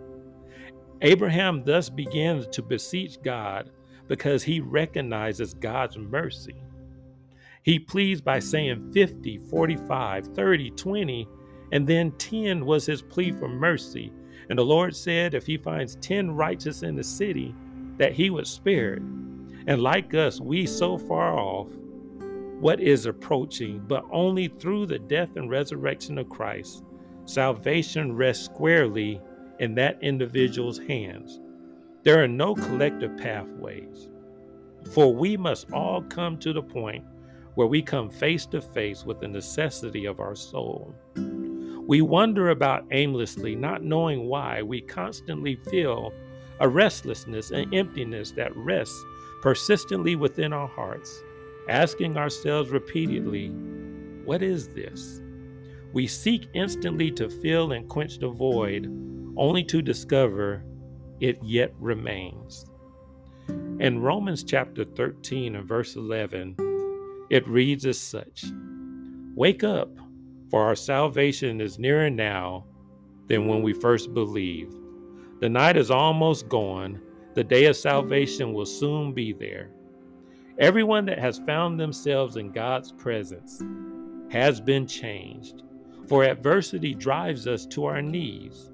Abraham 1.00 1.64
thus 1.64 1.90
begins 1.90 2.46
to 2.52 2.62
beseech 2.62 3.20
God 3.24 3.70
because 4.06 4.44
he 4.44 4.60
recognizes 4.60 5.52
God's 5.52 5.98
mercy. 5.98 6.54
He 7.64 7.80
pleads 7.80 8.20
by 8.20 8.38
saying 8.38 8.92
50, 8.92 9.38
45, 9.50 10.28
30, 10.28 10.70
20, 10.70 11.28
and 11.72 11.88
then 11.88 12.12
10 12.18 12.64
was 12.64 12.86
his 12.86 13.02
plea 13.02 13.32
for 13.32 13.48
mercy. 13.48 14.12
And 14.52 14.58
the 14.58 14.66
Lord 14.66 14.94
said, 14.94 15.32
if 15.32 15.46
he 15.46 15.56
finds 15.56 15.94
10 16.02 16.32
righteous 16.32 16.82
in 16.82 16.94
the 16.94 17.02
city, 17.02 17.54
that 17.96 18.12
he 18.12 18.28
would 18.28 18.46
spare 18.46 18.92
it. 18.92 19.02
And 19.66 19.80
like 19.80 20.12
us, 20.12 20.42
we 20.42 20.66
so 20.66 20.98
far 20.98 21.32
off 21.32 21.68
what 22.60 22.78
is 22.78 23.06
approaching, 23.06 23.82
but 23.88 24.04
only 24.12 24.48
through 24.48 24.84
the 24.84 24.98
death 24.98 25.36
and 25.36 25.48
resurrection 25.48 26.18
of 26.18 26.28
Christ. 26.28 26.84
Salvation 27.24 28.14
rests 28.14 28.44
squarely 28.44 29.22
in 29.58 29.74
that 29.76 29.96
individual's 30.02 30.80
hands. 30.80 31.40
There 32.02 32.22
are 32.22 32.28
no 32.28 32.54
collective 32.54 33.16
pathways, 33.16 34.10
for 34.92 35.14
we 35.14 35.34
must 35.34 35.72
all 35.72 36.02
come 36.02 36.36
to 36.40 36.52
the 36.52 36.62
point 36.62 37.06
where 37.54 37.68
we 37.68 37.80
come 37.80 38.10
face 38.10 38.44
to 38.48 38.60
face 38.60 39.06
with 39.06 39.18
the 39.18 39.28
necessity 39.28 40.04
of 40.04 40.20
our 40.20 40.34
soul. 40.36 40.94
We 41.92 42.00
wander 42.00 42.48
about 42.48 42.86
aimlessly, 42.90 43.54
not 43.54 43.84
knowing 43.84 44.26
why 44.26 44.62
we 44.62 44.80
constantly 44.80 45.56
feel 45.56 46.14
a 46.58 46.66
restlessness 46.66 47.50
and 47.50 47.74
emptiness 47.74 48.30
that 48.30 48.56
rests 48.56 48.98
persistently 49.42 50.16
within 50.16 50.54
our 50.54 50.68
hearts, 50.68 51.22
asking 51.68 52.16
ourselves 52.16 52.70
repeatedly, 52.70 53.48
What 54.24 54.42
is 54.42 54.68
this? 54.68 55.20
We 55.92 56.06
seek 56.06 56.48
instantly 56.54 57.10
to 57.10 57.28
fill 57.28 57.72
and 57.72 57.86
quench 57.90 58.18
the 58.20 58.30
void, 58.30 58.86
only 59.36 59.62
to 59.64 59.82
discover 59.82 60.64
it 61.20 61.42
yet 61.42 61.74
remains. 61.78 62.64
In 63.80 64.00
Romans 64.00 64.44
chapter 64.44 64.86
13 64.86 65.56
and 65.56 65.68
verse 65.68 65.94
11, 65.96 66.56
it 67.28 67.46
reads 67.46 67.84
as 67.84 68.00
such 68.00 68.46
Wake 69.34 69.62
up, 69.62 69.90
for 70.52 70.62
our 70.62 70.76
salvation 70.76 71.62
is 71.62 71.78
nearer 71.78 72.10
now 72.10 72.62
than 73.26 73.46
when 73.46 73.62
we 73.62 73.72
first 73.72 74.12
believed. 74.12 74.76
The 75.40 75.48
night 75.48 75.78
is 75.78 75.90
almost 75.90 76.50
gone. 76.50 77.00
The 77.32 77.42
day 77.42 77.64
of 77.64 77.74
salvation 77.74 78.52
will 78.52 78.66
soon 78.66 79.14
be 79.14 79.32
there. 79.32 79.70
Everyone 80.58 81.06
that 81.06 81.18
has 81.18 81.38
found 81.38 81.80
themselves 81.80 82.36
in 82.36 82.52
God's 82.52 82.92
presence 82.92 83.62
has 84.30 84.60
been 84.60 84.86
changed, 84.86 85.62
for 86.06 86.22
adversity 86.22 86.92
drives 86.92 87.46
us 87.46 87.64
to 87.68 87.86
our 87.86 88.02
knees. 88.02 88.70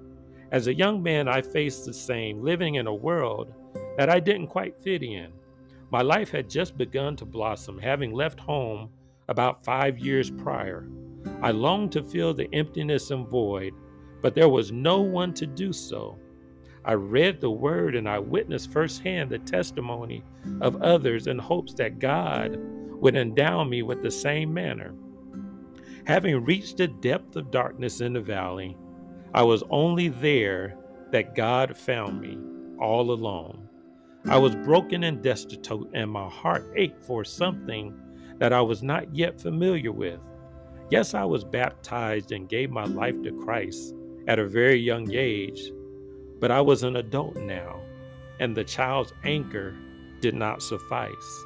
As 0.51 0.67
a 0.67 0.75
young 0.75 1.01
man, 1.01 1.29
I 1.29 1.41
faced 1.41 1.87
the 1.87 1.95
same, 1.95 2.43
living 2.43 2.75
in 2.75 2.89
a 2.89 2.93
world 2.93 3.55
that 3.97 4.11
I 4.11 4.19
didn't 4.19 4.49
quite 4.49 4.83
fit 4.83 5.05
in. 5.05 5.29
My 5.93 6.03
life 6.03 6.33
had 6.33 6.51
just 6.51 6.77
begun 6.77 7.15
to 7.19 7.25
blossom, 7.25 7.79
having 7.79 8.13
left 8.13 8.41
home 8.41 8.91
about 9.29 9.65
five 9.65 9.97
years 9.97 10.29
prior. 10.29 10.89
I 11.43 11.51
longed 11.51 11.93
to 11.93 12.03
fill 12.03 12.35
the 12.35 12.53
emptiness 12.53 13.11
and 13.11 13.29
void, 13.29 13.75
but 14.23 14.35
there 14.35 14.49
was 14.49 14.73
no 14.73 15.01
one 15.01 15.35
to 15.35 15.47
do 15.47 15.73
so. 15.73 16.19
I 16.85 16.95
read 16.95 17.41
the 17.41 17.51
word 17.51 17.95
and 17.95 18.09
I 18.09 18.19
witnessed 18.19 18.73
firsthand 18.73 19.31
the 19.31 19.39
testimony 19.39 20.25
of 20.61 20.83
others 20.83 21.27
in 21.27 21.39
hopes 21.39 21.75
that 21.75 21.99
God 21.99 22.57
would 23.01 23.17
endow 23.17 23.65
me 23.65 23.83
with 23.83 24.03
the 24.03 24.11
same 24.11 24.53
manner. 24.53 24.95
Having 26.07 26.45
reached 26.45 26.79
the 26.79 26.89
depth 26.89 27.37
of 27.37 27.51
darkness 27.51 28.01
in 28.01 28.15
the 28.15 28.21
valley, 28.21 28.77
I 29.35 29.43
was 29.43 29.63
only 29.71 30.09
there 30.09 30.79
that 31.11 31.35
God 31.35 31.77
found 31.77 32.21
me 32.21 32.39
all 32.81 33.11
alone. 33.11 33.69
I 34.27 34.39
was 34.39 34.57
broken 34.57 35.05
and 35.05 35.23
destitute, 35.23 35.91
and 35.95 36.11
my 36.11 36.29
heart 36.29 36.73
ached 36.77 37.05
for 37.05 37.25
something 37.25 37.95
that 38.39 38.53
I 38.53 38.61
was 38.61 38.83
not 38.83 39.15
yet 39.15 39.41
familiar 39.41 39.93
with. 39.93 40.21
Yes, 40.91 41.13
I 41.13 41.25
was 41.25 41.45
baptized 41.45 42.33
and 42.33 42.49
gave 42.49 42.71
my 42.71 42.85
life 42.85 43.21
to 43.23 43.33
Christ 43.45 43.95
at 44.27 44.39
a 44.39 44.49
very 44.49 44.79
young 44.79 45.13
age, 45.13 45.71
but 46.41 46.51
I 46.51 46.63
was 46.63 46.83
an 46.83 46.97
adult 46.97 47.37
now, 47.37 47.83
and 48.41 48.57
the 48.57 48.65
child's 48.65 49.13
anchor 49.23 49.77
did 50.21 50.35
not 50.35 50.63
suffice. 50.63 51.45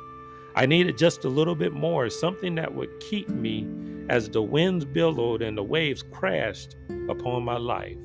I 0.54 0.66
needed 0.66 0.96
just 0.96 1.24
a 1.24 1.28
little 1.28 1.56
bit 1.56 1.72
more, 1.72 2.08
something 2.08 2.54
that 2.54 2.72
would 2.72 3.00
keep 3.00 3.28
me 3.28 3.66
as 4.08 4.28
the 4.28 4.42
winds 4.42 4.84
billowed 4.84 5.42
and 5.42 5.58
the 5.58 5.62
waves 5.64 6.04
crashed 6.04 6.76
upon 7.08 7.42
my 7.42 7.56
life. 7.56 7.98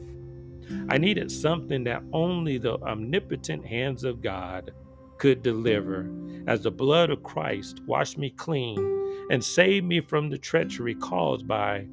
I 0.89 0.97
needed 0.97 1.31
something 1.31 1.83
that 1.83 2.01
only 2.13 2.57
the 2.57 2.79
omnipotent 2.81 3.63
hands 3.63 4.03
of 4.03 4.23
God 4.23 4.71
could 5.19 5.43
deliver, 5.43 6.09
as 6.47 6.63
the 6.63 6.71
blood 6.71 7.11
of 7.11 7.21
Christ 7.21 7.81
washed 7.85 8.17
me 8.17 8.31
clean 8.31 8.96
and 9.29 9.43
save 9.43 9.83
me 9.83 9.99
from 9.99 10.29
the 10.29 10.37
treachery 10.37 10.95
caused 10.95 11.47
by 11.47 11.87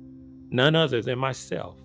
none 0.50 0.74
other 0.74 1.02
than 1.02 1.18
myself. 1.18 1.78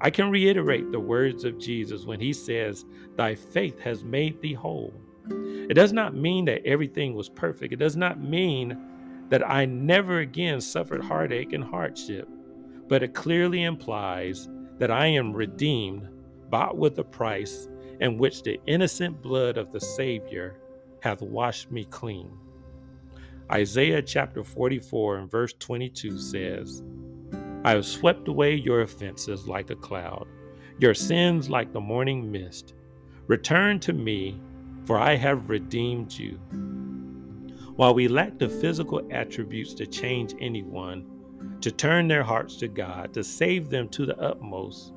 I 0.00 0.10
can 0.10 0.30
reiterate 0.30 0.90
the 0.90 0.98
words 1.00 1.44
of 1.44 1.58
Jesus 1.58 2.04
when 2.04 2.18
he 2.18 2.32
says, 2.32 2.84
Thy 3.16 3.36
faith 3.36 3.78
has 3.80 4.02
made 4.02 4.40
thee 4.40 4.52
whole. 4.52 4.92
It 5.30 5.74
does 5.74 5.92
not 5.92 6.16
mean 6.16 6.44
that 6.46 6.66
everything 6.66 7.14
was 7.14 7.28
perfect. 7.28 7.72
It 7.72 7.78
does 7.78 7.96
not 7.96 8.20
mean 8.20 8.76
that 9.28 9.48
I 9.48 9.64
never 9.64 10.18
again 10.18 10.60
suffered 10.60 11.04
heartache 11.04 11.52
and 11.52 11.62
hardship, 11.62 12.28
but 12.88 13.04
it 13.04 13.14
clearly 13.14 13.62
implies 13.62 14.48
that 14.78 14.90
I 14.90 15.06
am 15.06 15.32
redeemed, 15.32 16.08
bought 16.50 16.76
with 16.76 16.98
a 16.98 17.04
price, 17.04 17.68
in 18.00 18.18
which 18.18 18.42
the 18.42 18.60
innocent 18.66 19.22
blood 19.22 19.56
of 19.56 19.70
the 19.70 19.80
Savior 19.80 20.56
hath 21.00 21.22
washed 21.22 21.70
me 21.70 21.84
clean. 21.84 22.36
Isaiah 23.52 24.00
chapter 24.00 24.42
44 24.42 25.18
and 25.18 25.30
verse 25.30 25.52
22 25.58 26.18
says, 26.18 26.82
I 27.64 27.72
have 27.72 27.84
swept 27.84 28.26
away 28.26 28.54
your 28.54 28.80
offenses 28.80 29.46
like 29.46 29.68
a 29.68 29.76
cloud, 29.76 30.26
your 30.78 30.94
sins 30.94 31.50
like 31.50 31.70
the 31.70 31.80
morning 31.80 32.32
mist. 32.32 32.72
Return 33.26 33.78
to 33.80 33.92
me, 33.92 34.40
for 34.86 34.98
I 34.98 35.16
have 35.16 35.50
redeemed 35.50 36.14
you. 36.14 36.40
While 37.76 37.92
we 37.92 38.08
lack 38.08 38.38
the 38.38 38.48
physical 38.48 39.06
attributes 39.10 39.74
to 39.74 39.86
change 39.86 40.34
anyone, 40.40 41.58
to 41.60 41.70
turn 41.70 42.08
their 42.08 42.22
hearts 42.22 42.56
to 42.56 42.68
God, 42.68 43.12
to 43.12 43.22
save 43.22 43.68
them 43.68 43.90
to 43.90 44.06
the 44.06 44.18
utmost, 44.18 44.94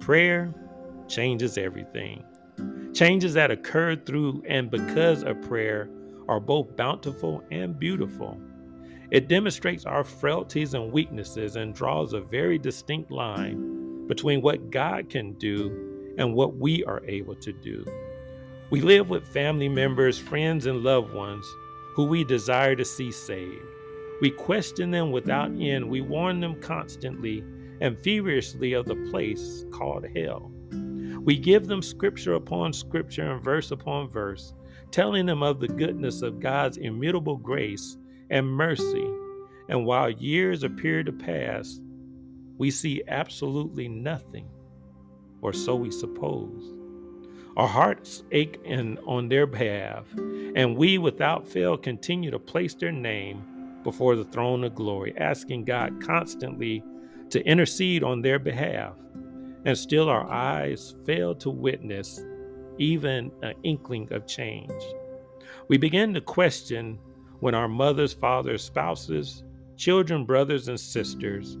prayer 0.00 0.52
changes 1.08 1.56
everything. 1.56 2.22
Changes 2.92 3.32
that 3.32 3.50
occur 3.50 3.96
through 3.96 4.42
and 4.46 4.70
because 4.70 5.22
of 5.22 5.40
prayer 5.40 5.88
are 6.28 6.40
both 6.40 6.76
bountiful 6.76 7.42
and 7.50 7.78
beautiful. 7.78 8.40
It 9.10 9.28
demonstrates 9.28 9.86
our 9.86 10.04
frailties 10.04 10.74
and 10.74 10.92
weaknesses 10.92 11.56
and 11.56 11.74
draws 11.74 12.12
a 12.12 12.20
very 12.20 12.58
distinct 12.58 13.10
line 13.10 14.06
between 14.06 14.42
what 14.42 14.70
God 14.70 15.08
can 15.08 15.34
do 15.34 16.14
and 16.18 16.34
what 16.34 16.56
we 16.56 16.84
are 16.84 17.04
able 17.06 17.36
to 17.36 17.52
do. 17.52 17.84
We 18.70 18.80
live 18.80 19.10
with 19.10 19.28
family 19.28 19.68
members, 19.68 20.18
friends, 20.18 20.66
and 20.66 20.82
loved 20.82 21.14
ones 21.14 21.46
who 21.94 22.04
we 22.04 22.24
desire 22.24 22.74
to 22.74 22.84
see 22.84 23.12
saved. 23.12 23.62
We 24.20 24.30
question 24.30 24.90
them 24.90 25.12
without 25.12 25.52
end. 25.60 25.88
We 25.88 26.00
warn 26.00 26.40
them 26.40 26.60
constantly 26.60 27.44
and 27.80 27.98
feverishly 27.98 28.72
of 28.72 28.86
the 28.86 28.96
place 29.10 29.64
called 29.70 30.06
hell. 30.16 30.50
We 31.20 31.36
give 31.36 31.66
them 31.66 31.82
scripture 31.82 32.34
upon 32.34 32.72
scripture 32.72 33.30
and 33.30 33.42
verse 33.42 33.70
upon 33.70 34.08
verse, 34.08 34.52
telling 34.96 35.26
them 35.26 35.42
of 35.42 35.60
the 35.60 35.68
goodness 35.68 36.22
of 36.22 36.40
God's 36.40 36.78
immutable 36.78 37.36
grace 37.36 37.98
and 38.30 38.48
mercy. 38.48 39.06
And 39.68 39.84
while 39.84 40.08
years 40.08 40.62
appear 40.62 41.02
to 41.02 41.12
pass, 41.12 41.82
we 42.56 42.70
see 42.70 43.02
absolutely 43.06 43.88
nothing, 43.88 44.48
or 45.42 45.52
so 45.52 45.74
we 45.74 45.90
suppose. 45.90 46.72
Our 47.58 47.68
hearts 47.68 48.22
ache 48.32 48.58
in, 48.64 48.96
on 49.06 49.28
their 49.28 49.46
behalf, 49.46 50.06
and 50.16 50.78
we 50.78 50.96
without 50.96 51.46
fail 51.46 51.76
continue 51.76 52.30
to 52.30 52.38
place 52.38 52.72
their 52.74 52.90
name 52.90 53.44
before 53.82 54.16
the 54.16 54.24
throne 54.24 54.64
of 54.64 54.74
glory, 54.74 55.12
asking 55.18 55.66
God 55.66 56.02
constantly 56.02 56.82
to 57.28 57.44
intercede 57.44 58.02
on 58.02 58.22
their 58.22 58.38
behalf. 58.38 58.94
And 59.66 59.76
still 59.76 60.08
our 60.08 60.26
eyes 60.26 60.94
fail 61.04 61.34
to 61.34 61.50
witness 61.50 62.24
even 62.78 63.30
an 63.42 63.54
inkling 63.62 64.12
of 64.12 64.26
change. 64.26 64.72
We 65.68 65.78
begin 65.78 66.14
to 66.14 66.20
question 66.20 66.98
when 67.40 67.54
our 67.54 67.68
mothers, 67.68 68.12
fathers, 68.12 68.64
spouses, 68.64 69.42
children, 69.76 70.24
brothers, 70.24 70.68
and 70.68 70.78
sisters, 70.78 71.58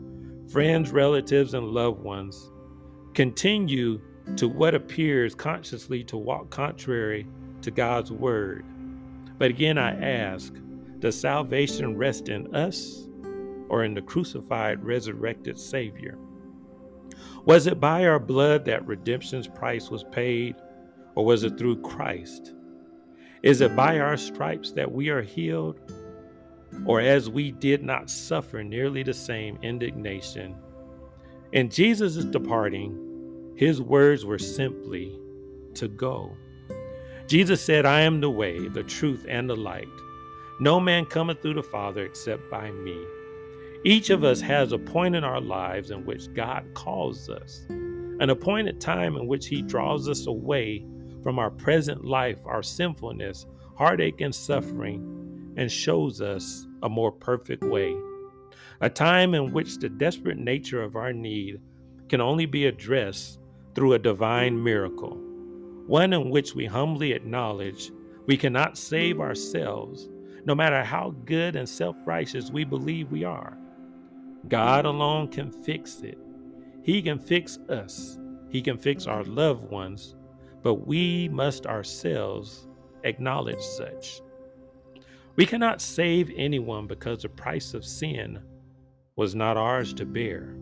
friends, 0.50 0.90
relatives, 0.90 1.54
and 1.54 1.68
loved 1.68 2.00
ones 2.00 2.50
continue 3.14 4.00
to 4.36 4.48
what 4.48 4.74
appears 4.74 5.34
consciously 5.34 6.02
to 6.04 6.16
walk 6.16 6.50
contrary 6.50 7.26
to 7.62 7.70
God's 7.70 8.10
word. 8.12 8.64
But 9.38 9.50
again, 9.50 9.78
I 9.78 9.92
ask 10.00 10.52
does 10.98 11.20
salvation 11.20 11.96
rest 11.96 12.28
in 12.28 12.54
us 12.54 13.06
or 13.68 13.84
in 13.84 13.94
the 13.94 14.02
crucified, 14.02 14.82
resurrected 14.82 15.58
Savior? 15.58 16.18
Was 17.44 17.66
it 17.66 17.78
by 17.78 18.06
our 18.06 18.18
blood 18.18 18.64
that 18.64 18.86
redemption's 18.86 19.46
price 19.46 19.90
was 19.90 20.04
paid, 20.04 20.56
or 21.16 21.24
was 21.24 21.42
it 21.42 21.58
through 21.58 21.82
Christ? 21.82 22.52
Is 23.42 23.60
it 23.60 23.74
by 23.74 23.98
our 23.98 24.16
stripes 24.16 24.70
that 24.72 24.92
we 24.92 25.08
are 25.08 25.22
healed, 25.22 25.80
or 26.84 27.00
as 27.00 27.28
we 27.28 27.50
did 27.50 27.82
not 27.82 28.10
suffer 28.10 28.62
nearly 28.62 29.02
the 29.02 29.14
same 29.14 29.58
indignation? 29.62 30.54
In 31.52 31.70
Jesus' 31.70 32.24
departing, 32.24 33.54
his 33.56 33.80
words 33.80 34.24
were 34.24 34.38
simply 34.38 35.18
to 35.74 35.88
go. 35.88 36.36
Jesus 37.26 37.62
said, 37.62 37.86
I 37.86 38.02
am 38.02 38.20
the 38.20 38.30
way, 38.30 38.68
the 38.68 38.82
truth, 38.82 39.24
and 39.28 39.48
the 39.48 39.56
light. 39.56 39.88
No 40.60 40.78
man 40.78 41.06
cometh 41.06 41.40
through 41.40 41.54
the 41.54 41.62
Father 41.62 42.04
except 42.04 42.50
by 42.50 42.70
me. 42.70 43.04
Each 43.84 44.10
of 44.10 44.24
us 44.24 44.40
has 44.40 44.72
a 44.72 44.78
point 44.78 45.14
in 45.14 45.24
our 45.24 45.40
lives 45.40 45.90
in 45.90 46.04
which 46.04 46.32
God 46.34 46.64
calls 46.74 47.28
us, 47.30 47.64
an 47.68 48.30
appointed 48.30 48.80
time 48.80 49.16
in 49.16 49.26
which 49.26 49.46
He 49.46 49.62
draws 49.62 50.08
us 50.08 50.26
away 50.26 50.84
from 51.26 51.40
our 51.40 51.50
present 51.50 52.04
life, 52.04 52.38
our 52.46 52.62
sinfulness, 52.62 53.46
heartache, 53.74 54.20
and 54.20 54.32
suffering, 54.32 55.52
and 55.56 55.72
shows 55.72 56.20
us 56.20 56.68
a 56.84 56.88
more 56.88 57.10
perfect 57.10 57.64
way. 57.64 57.96
A 58.80 58.88
time 58.88 59.34
in 59.34 59.52
which 59.52 59.78
the 59.78 59.88
desperate 59.88 60.38
nature 60.38 60.80
of 60.80 60.94
our 60.94 61.12
need 61.12 61.60
can 62.08 62.20
only 62.20 62.46
be 62.46 62.66
addressed 62.66 63.40
through 63.74 63.94
a 63.94 63.98
divine 63.98 64.62
miracle, 64.62 65.16
one 65.88 66.12
in 66.12 66.30
which 66.30 66.54
we 66.54 66.64
humbly 66.64 67.10
acknowledge 67.10 67.90
we 68.28 68.36
cannot 68.36 68.78
save 68.78 69.20
ourselves, 69.20 70.08
no 70.44 70.54
matter 70.54 70.84
how 70.84 71.12
good 71.24 71.56
and 71.56 71.68
self 71.68 71.96
righteous 72.06 72.52
we 72.52 72.62
believe 72.62 73.10
we 73.10 73.24
are. 73.24 73.58
God 74.46 74.84
alone 74.84 75.26
can 75.26 75.50
fix 75.50 76.02
it. 76.02 76.18
He 76.84 77.02
can 77.02 77.18
fix 77.18 77.58
us, 77.68 78.16
He 78.48 78.62
can 78.62 78.78
fix 78.78 79.08
our 79.08 79.24
loved 79.24 79.68
ones, 79.72 80.14
but 80.66 80.84
we 80.84 81.28
must 81.28 81.64
ourselves 81.64 82.66
acknowledge 83.04 83.60
such. 83.60 84.20
We 85.36 85.46
cannot 85.46 85.80
save 85.80 86.32
anyone 86.36 86.88
because 86.88 87.22
the 87.22 87.28
price 87.28 87.72
of 87.72 87.84
sin 87.84 88.42
was 89.14 89.36
not 89.36 89.56
ours 89.56 89.94
to 89.94 90.04
bear. 90.04 90.56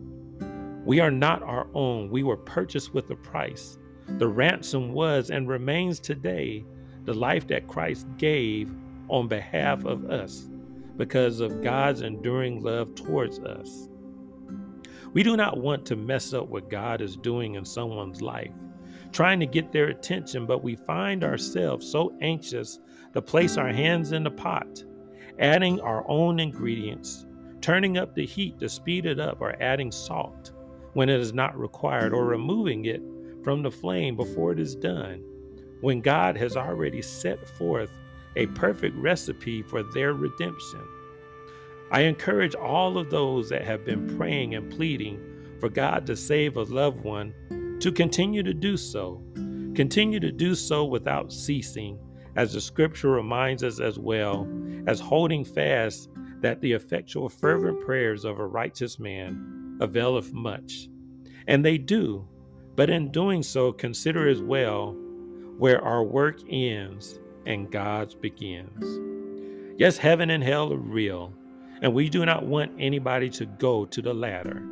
We 0.84 1.00
are 1.00 1.10
not 1.10 1.42
our 1.42 1.68
own. 1.72 2.10
We 2.10 2.22
were 2.22 2.36
purchased 2.36 2.92
with 2.92 3.08
a 3.12 3.16
price. 3.16 3.78
The 4.18 4.28
ransom 4.28 4.92
was 4.92 5.30
and 5.30 5.48
remains 5.48 6.00
today 6.00 6.66
the 7.04 7.14
life 7.14 7.46
that 7.46 7.66
Christ 7.66 8.06
gave 8.18 8.70
on 9.08 9.26
behalf 9.26 9.86
of 9.86 10.10
us 10.10 10.50
because 10.98 11.40
of 11.40 11.62
God's 11.62 12.02
enduring 12.02 12.62
love 12.62 12.94
towards 12.94 13.38
us. 13.38 13.88
We 15.14 15.22
do 15.22 15.34
not 15.34 15.62
want 15.62 15.86
to 15.86 15.96
mess 15.96 16.34
up 16.34 16.48
what 16.48 16.68
God 16.68 17.00
is 17.00 17.16
doing 17.16 17.54
in 17.54 17.64
someone's 17.64 18.20
life, 18.20 18.52
trying 19.14 19.38
to 19.38 19.46
get 19.46 19.70
their 19.70 19.86
attention, 19.86 20.44
but 20.44 20.64
we 20.64 20.74
find 20.74 21.22
ourselves 21.22 21.88
so 21.88 22.12
anxious 22.20 22.80
to 23.12 23.22
place 23.22 23.56
our 23.56 23.72
hands 23.72 24.10
in 24.10 24.24
the 24.24 24.30
pot, 24.30 24.84
adding 25.38 25.80
our 25.80 26.04
own 26.08 26.40
ingredients, 26.40 27.24
turning 27.60 27.96
up 27.96 28.14
the 28.14 28.26
heat 28.26 28.58
to 28.58 28.68
speed 28.68 29.06
it 29.06 29.20
up, 29.20 29.40
or 29.40 29.54
adding 29.62 29.92
salt 29.92 30.50
when 30.94 31.08
it 31.08 31.20
is 31.20 31.32
not 31.32 31.58
required, 31.58 32.12
or 32.12 32.26
removing 32.26 32.84
it 32.86 33.00
from 33.44 33.62
the 33.62 33.70
flame 33.70 34.16
before 34.16 34.50
it 34.50 34.58
is 34.58 34.74
done, 34.74 35.22
when 35.80 36.00
God 36.00 36.36
has 36.36 36.56
already 36.56 37.00
set 37.00 37.48
forth 37.56 37.90
a 38.36 38.46
perfect 38.48 38.96
recipe 38.96 39.62
for 39.62 39.84
their 39.94 40.12
redemption. 40.12 40.82
I 41.92 42.00
encourage 42.00 42.56
all 42.56 42.98
of 42.98 43.10
those 43.10 43.48
that 43.50 43.64
have 43.64 43.84
been 43.84 44.16
praying 44.16 44.56
and 44.56 44.72
pleading 44.72 45.20
for 45.60 45.68
God 45.68 46.04
to 46.06 46.16
save 46.16 46.56
a 46.56 46.62
loved 46.62 47.04
one 47.04 47.32
to 47.84 47.92
continue 47.92 48.42
to 48.42 48.54
do 48.54 48.78
so. 48.78 49.22
Continue 49.74 50.18
to 50.18 50.32
do 50.32 50.54
so 50.54 50.86
without 50.86 51.30
ceasing, 51.30 51.98
as 52.34 52.54
the 52.54 52.60
scripture 52.62 53.10
reminds 53.10 53.62
us 53.62 53.78
as 53.78 53.98
well 53.98 54.48
as 54.86 55.00
holding 55.00 55.44
fast 55.44 56.08
that 56.40 56.62
the 56.62 56.72
effectual, 56.72 57.28
fervent 57.28 57.78
prayers 57.84 58.24
of 58.24 58.38
a 58.38 58.46
righteous 58.46 58.98
man 58.98 59.76
availeth 59.82 60.32
much. 60.32 60.88
And 61.46 61.62
they 61.62 61.76
do, 61.76 62.26
but 62.74 62.88
in 62.88 63.12
doing 63.12 63.42
so, 63.42 63.70
consider 63.70 64.30
as 64.30 64.40
well 64.40 64.96
where 65.58 65.84
our 65.84 66.02
work 66.02 66.40
ends 66.48 67.20
and 67.44 67.70
God's 67.70 68.14
begins. 68.14 69.78
Yes, 69.78 69.98
heaven 69.98 70.30
and 70.30 70.42
hell 70.42 70.72
are 70.72 70.78
real, 70.78 71.34
and 71.82 71.92
we 71.92 72.08
do 72.08 72.24
not 72.24 72.46
want 72.46 72.72
anybody 72.78 73.28
to 73.28 73.44
go 73.44 73.84
to 73.84 74.00
the 74.00 74.14
latter, 74.14 74.62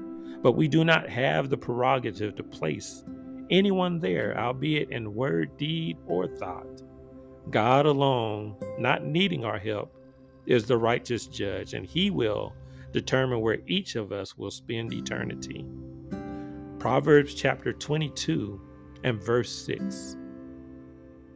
but 0.42 0.52
we 0.52 0.68
do 0.68 0.84
not 0.84 1.08
have 1.08 1.48
the 1.48 1.56
prerogative 1.56 2.34
to 2.36 2.42
place 2.42 3.04
anyone 3.50 4.00
there, 4.00 4.36
albeit 4.38 4.90
in 4.90 5.14
word, 5.14 5.56
deed, 5.56 5.96
or 6.06 6.26
thought. 6.26 6.82
God 7.50 7.86
alone, 7.86 8.56
not 8.78 9.04
needing 9.04 9.44
our 9.44 9.58
help, 9.58 9.94
is 10.46 10.64
the 10.64 10.78
righteous 10.78 11.26
judge, 11.26 11.74
and 11.74 11.86
he 11.86 12.10
will 12.10 12.52
determine 12.92 13.40
where 13.40 13.58
each 13.66 13.96
of 13.96 14.12
us 14.12 14.36
will 14.36 14.50
spend 14.50 14.92
eternity. 14.92 15.64
Proverbs 16.78 17.34
chapter 17.34 17.72
22 17.72 18.60
and 19.04 19.22
verse 19.22 19.50
6. 19.66 20.16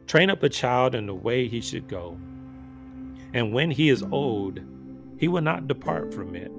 Train 0.07 0.29
up 0.29 0.43
a 0.43 0.49
child 0.49 0.95
in 0.95 1.05
the 1.05 1.15
way 1.15 1.47
he 1.47 1.61
should 1.61 1.87
go, 1.87 2.17
and 3.33 3.53
when 3.53 3.71
he 3.71 3.89
is 3.89 4.03
old, 4.11 4.59
he 5.17 5.27
will 5.27 5.41
not 5.41 5.67
depart 5.67 6.13
from 6.13 6.35
it. 6.35 6.51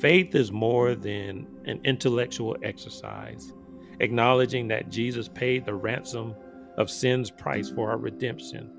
Faith 0.00 0.34
is 0.34 0.50
more 0.50 0.94
than 0.94 1.46
an 1.66 1.80
intellectual 1.84 2.56
exercise, 2.62 3.52
acknowledging 4.00 4.66
that 4.68 4.88
Jesus 4.90 5.28
paid 5.28 5.64
the 5.64 5.74
ransom 5.74 6.34
of 6.78 6.90
sin's 6.90 7.30
price 7.30 7.68
for 7.68 7.90
our 7.90 7.98
redemption, 7.98 8.70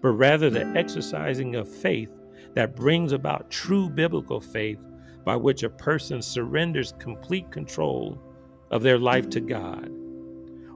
but 0.00 0.10
rather 0.10 0.50
the 0.50 0.66
exercising 0.76 1.54
of 1.56 1.68
faith 1.68 2.08
that 2.54 2.74
brings 2.74 3.12
about 3.12 3.50
true 3.50 3.88
biblical 3.88 4.40
faith 4.40 4.78
by 5.24 5.36
which 5.36 5.62
a 5.62 5.70
person 5.70 6.20
surrenders 6.22 6.94
complete 6.98 7.50
control 7.50 8.18
of 8.70 8.82
their 8.82 8.98
life 8.98 9.28
to 9.30 9.40
God. 9.40 9.90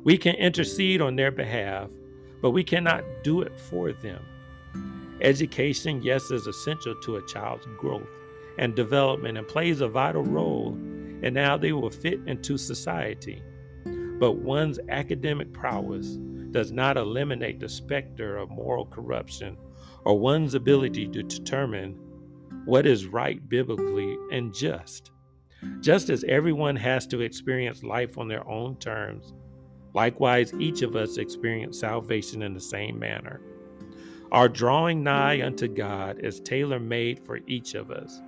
We 0.05 0.19
can 0.19 0.37
intercede 0.37 1.01
on 1.01 1.17
their 1.17 1.33
behalf, 1.33 1.91
but 2.43 2.51
we 2.51 2.63
cannot 2.63 3.03
do 3.25 3.41
it 3.41 3.59
for 3.59 3.93
them. 3.93 4.23
Education, 5.21 6.03
yes, 6.03 6.31
is 6.31 6.47
essential 6.47 6.95
to 6.95 7.17
a 7.17 7.27
child's 7.27 7.67
growth 7.79 8.07
and 8.59 8.75
development 8.75 9.39
and 9.39 9.47
plays 9.47 9.81
a 9.81 9.89
vital 9.89 10.23
role 10.23 10.75
in 11.23 11.37
how 11.37 11.57
they 11.57 11.73
will 11.73 11.91
fit 11.91 12.21
into 12.27 12.57
society. 12.57 13.43
But 14.19 14.39
one's 14.39 14.79
academic 14.89 15.53
prowess 15.53 16.19
does 16.51 16.73
not 16.73 16.97
eliminate 16.97 17.61
the 17.61 17.69
specter 17.69 18.37
of 18.37 18.51
moral 18.51 18.87
corruption 18.87 19.57
or 20.05 20.19
one's 20.19 20.55
ability 20.55 21.09
to 21.09 21.23
determine 21.23 21.99
what 22.65 22.87
is 22.87 23.07
right 23.07 23.47
biblically 23.49 24.17
and 24.33 24.55
just. 24.55 25.11
Just 25.81 26.11
as 26.11 26.25
everyone 26.25 26.77
has 26.77 27.07
to 27.09 27.21
experience 27.21 27.83
life 27.83 28.19
on 28.19 28.29
their 28.29 28.47
own 28.49 28.77
terms, 28.77 29.35
likewise, 29.95 30.53
each 30.59 30.83
of 30.83 30.97
us 30.97 31.17
experience 31.17 31.81
salvation 31.81 32.43
in 32.43 32.55
the 32.55 32.61
same 32.61 32.99
manner. 32.99 33.41
Our 34.33 34.49
drawing 34.49 35.03
nigh 35.03 35.45
unto 35.45 35.69
God 35.69 36.19
is 36.21 36.41
tailor 36.41 36.81
made 36.81 37.21
for 37.21 37.41
each 37.47 37.75
of 37.75 37.91
us. 37.91 38.21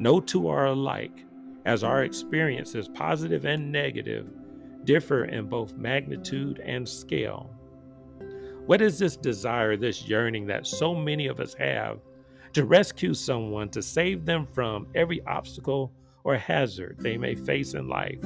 No 0.00 0.18
two 0.18 0.48
are 0.48 0.64
alike, 0.64 1.26
as 1.66 1.84
our 1.84 2.04
experiences, 2.04 2.88
positive 2.88 3.44
and 3.44 3.70
negative, 3.70 4.26
differ 4.84 5.26
in 5.26 5.46
both 5.46 5.76
magnitude 5.76 6.58
and 6.64 6.88
scale. 6.88 7.50
What 8.64 8.80
is 8.80 8.98
this 8.98 9.14
desire, 9.14 9.76
this 9.76 10.08
yearning 10.08 10.46
that 10.46 10.66
so 10.66 10.94
many 10.94 11.26
of 11.26 11.38
us 11.38 11.52
have 11.52 11.98
to 12.54 12.64
rescue 12.64 13.12
someone, 13.12 13.68
to 13.68 13.82
save 13.82 14.24
them 14.24 14.46
from 14.46 14.86
every 14.94 15.20
obstacle 15.26 15.92
or 16.24 16.34
hazard 16.34 16.96
they 17.00 17.18
may 17.18 17.34
face 17.34 17.74
in 17.74 17.86
life? 17.86 18.24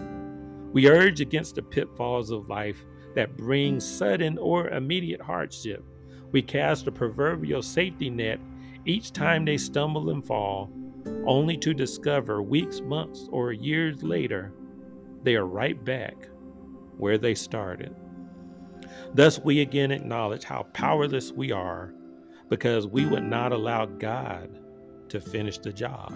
We 0.72 0.88
urge 0.88 1.20
against 1.20 1.56
the 1.56 1.62
pitfalls 1.62 2.30
of 2.30 2.48
life 2.48 2.84
that 3.16 3.36
bring 3.36 3.80
sudden 3.80 4.38
or 4.38 4.68
immediate 4.68 5.20
hardship. 5.20 5.84
We 6.30 6.40
cast 6.40 6.86
a 6.86 6.92
proverbial 6.92 7.62
safety 7.62 8.10
net 8.10 8.38
each 8.86 9.10
time 9.10 9.44
they 9.44 9.56
stumble 9.56 10.10
and 10.10 10.24
fall, 10.24 10.70
only 11.26 11.56
to 11.58 11.74
discover 11.74 12.42
weeks, 12.42 12.80
months, 12.80 13.28
or 13.30 13.52
years 13.52 14.02
later 14.02 14.52
they 15.22 15.36
are 15.36 15.46
right 15.46 15.82
back 15.84 16.28
where 16.98 17.18
they 17.18 17.34
started. 17.34 17.94
Thus, 19.14 19.38
we 19.40 19.60
again 19.60 19.90
acknowledge 19.90 20.44
how 20.44 20.64
powerless 20.74 21.32
we 21.32 21.50
are 21.50 21.94
because 22.48 22.86
we 22.86 23.06
would 23.06 23.24
not 23.24 23.52
allow 23.52 23.86
God 23.86 24.58
to 25.08 25.20
finish 25.20 25.58
the 25.58 25.72
job. 25.72 26.12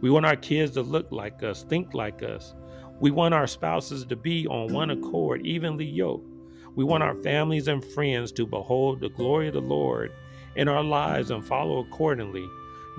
We 0.00 0.10
want 0.10 0.26
our 0.26 0.36
kids 0.36 0.72
to 0.72 0.82
look 0.82 1.10
like 1.10 1.42
us, 1.42 1.62
think 1.64 1.94
like 1.94 2.22
us. 2.22 2.54
We 3.00 3.10
want 3.10 3.34
our 3.34 3.46
spouses 3.46 4.04
to 4.06 4.16
be 4.16 4.46
on 4.46 4.72
one 4.72 4.90
accord, 4.90 5.46
evenly 5.46 5.86
yoked. 5.86 6.28
We 6.74 6.84
want 6.84 7.02
our 7.02 7.14
families 7.22 7.68
and 7.68 7.84
friends 7.84 8.32
to 8.32 8.46
behold 8.46 9.00
the 9.00 9.08
glory 9.08 9.48
of 9.48 9.54
the 9.54 9.60
Lord 9.60 10.12
in 10.56 10.68
our 10.68 10.84
lives 10.84 11.30
and 11.30 11.44
follow 11.44 11.78
accordingly, 11.78 12.46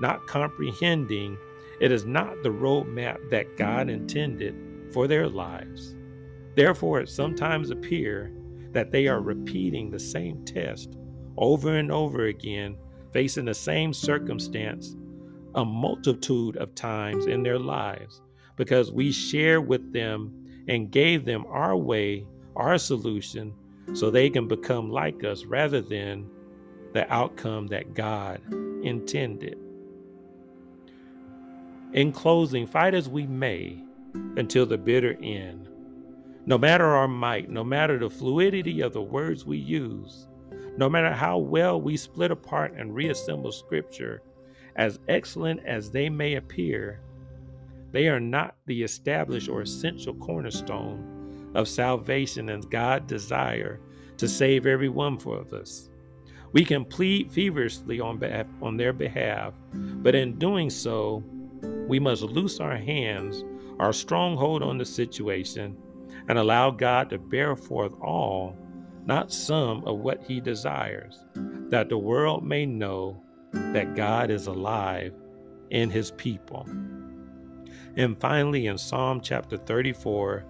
not 0.00 0.26
comprehending 0.26 1.36
it 1.80 1.92
is 1.92 2.04
not 2.04 2.42
the 2.42 2.48
roadmap 2.48 3.30
that 3.30 3.56
God 3.56 3.88
intended 3.88 4.54
for 4.92 5.06
their 5.06 5.28
lives. 5.28 5.94
Therefore, 6.56 7.00
it 7.00 7.08
sometimes 7.08 7.70
appears 7.70 8.32
that 8.72 8.90
they 8.90 9.06
are 9.06 9.20
repeating 9.20 9.90
the 9.90 9.98
same 9.98 10.44
test 10.44 10.96
over 11.36 11.76
and 11.76 11.92
over 11.92 12.26
again, 12.26 12.76
facing 13.12 13.44
the 13.44 13.54
same 13.54 13.92
circumstance 13.92 14.96
a 15.54 15.64
multitude 15.64 16.56
of 16.56 16.74
times 16.74 17.26
in 17.26 17.42
their 17.42 17.58
lives 17.58 18.22
because 18.56 18.90
we 18.90 19.12
share 19.12 19.60
with 19.60 19.92
them 19.92 20.32
and 20.68 20.90
gave 20.90 21.24
them 21.24 21.46
our 21.48 21.76
way, 21.76 22.26
our 22.56 22.76
solution, 22.76 23.54
so 23.94 24.10
they 24.10 24.28
can 24.28 24.48
become 24.48 24.90
like 24.90 25.24
us 25.24 25.44
rather 25.44 25.80
than 25.80 26.28
the 26.92 27.10
outcome 27.12 27.68
that 27.68 27.94
God 27.94 28.42
intended. 28.82 29.58
In 31.94 32.12
closing, 32.12 32.66
fight 32.66 32.94
as 32.94 33.08
we 33.08 33.26
may 33.26 33.82
until 34.36 34.66
the 34.66 34.76
bitter 34.76 35.16
end. 35.22 35.68
No 36.44 36.58
matter 36.58 36.84
our 36.84 37.08
might, 37.08 37.48
no 37.48 37.64
matter 37.64 37.98
the 37.98 38.10
fluidity 38.10 38.82
of 38.82 38.92
the 38.92 39.02
words 39.02 39.46
we 39.46 39.56
use, 39.56 40.28
no 40.76 40.88
matter 40.88 41.12
how 41.12 41.38
well 41.38 41.80
we 41.80 41.96
split 41.96 42.30
apart 42.30 42.74
and 42.76 42.94
reassemble 42.94 43.52
Scripture, 43.52 44.22
as 44.76 44.98
excellent 45.08 45.60
as 45.66 45.90
they 45.90 46.08
may 46.10 46.34
appear, 46.34 47.00
they 47.90 48.06
are 48.08 48.20
not 48.20 48.56
the 48.66 48.82
established 48.82 49.48
or 49.48 49.62
essential 49.62 50.14
cornerstone 50.14 51.50
of 51.54 51.68
salvation 51.68 52.50
and 52.50 52.70
God's 52.70 53.06
desire 53.06 53.80
to 54.18 54.28
save 54.28 54.66
every 54.66 54.90
one 54.90 55.18
of 55.26 55.52
us. 55.54 55.88
We 56.52 56.64
can 56.64 56.84
plead 56.84 57.32
feverishly 57.32 57.98
on, 57.98 58.18
behalf, 58.18 58.46
on 58.60 58.76
their 58.76 58.92
behalf, 58.92 59.54
but 59.72 60.14
in 60.14 60.38
doing 60.38 60.70
so, 60.70 61.24
we 61.62 61.98
must 61.98 62.22
loose 62.22 62.60
our 62.60 62.76
hands, 62.76 63.44
our 63.78 63.92
stronghold 63.92 64.62
on 64.62 64.78
the 64.78 64.84
situation, 64.84 65.76
and 66.28 66.38
allow 66.38 66.70
God 66.70 67.10
to 67.10 67.18
bear 67.18 67.56
forth 67.56 67.94
all, 68.02 68.56
not 69.04 69.32
some, 69.32 69.84
of 69.84 69.98
what 69.98 70.22
He 70.22 70.40
desires, 70.40 71.24
that 71.70 71.88
the 71.88 71.98
world 71.98 72.44
may 72.44 72.66
know 72.66 73.22
that 73.52 73.96
God 73.96 74.30
is 74.30 74.46
alive 74.46 75.14
in 75.70 75.90
His 75.90 76.10
people. 76.12 76.68
And 77.96 78.20
finally, 78.20 78.66
in 78.66 78.78
Psalm 78.78 79.20
chapter 79.20 79.56
34 79.56 80.44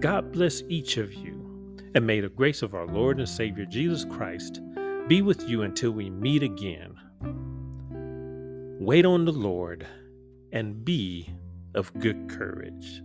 God 0.00 0.32
bless 0.32 0.62
each 0.70 0.96
of 0.96 1.12
you, 1.12 1.76
and 1.94 2.06
may 2.06 2.20
the 2.20 2.30
grace 2.30 2.62
of 2.62 2.74
our 2.74 2.86
Lord 2.86 3.18
and 3.18 3.28
Savior 3.28 3.66
Jesus 3.66 4.06
Christ 4.06 4.62
be 5.08 5.20
with 5.20 5.46
you 5.46 5.60
until 5.60 5.90
we 5.90 6.08
meet 6.08 6.42
again. 6.42 6.96
Wait 8.80 9.04
on 9.04 9.26
the 9.26 9.32
Lord 9.32 9.86
and 10.52 10.86
be 10.86 11.28
of 11.74 11.92
good 11.98 12.30
courage. 12.30 13.02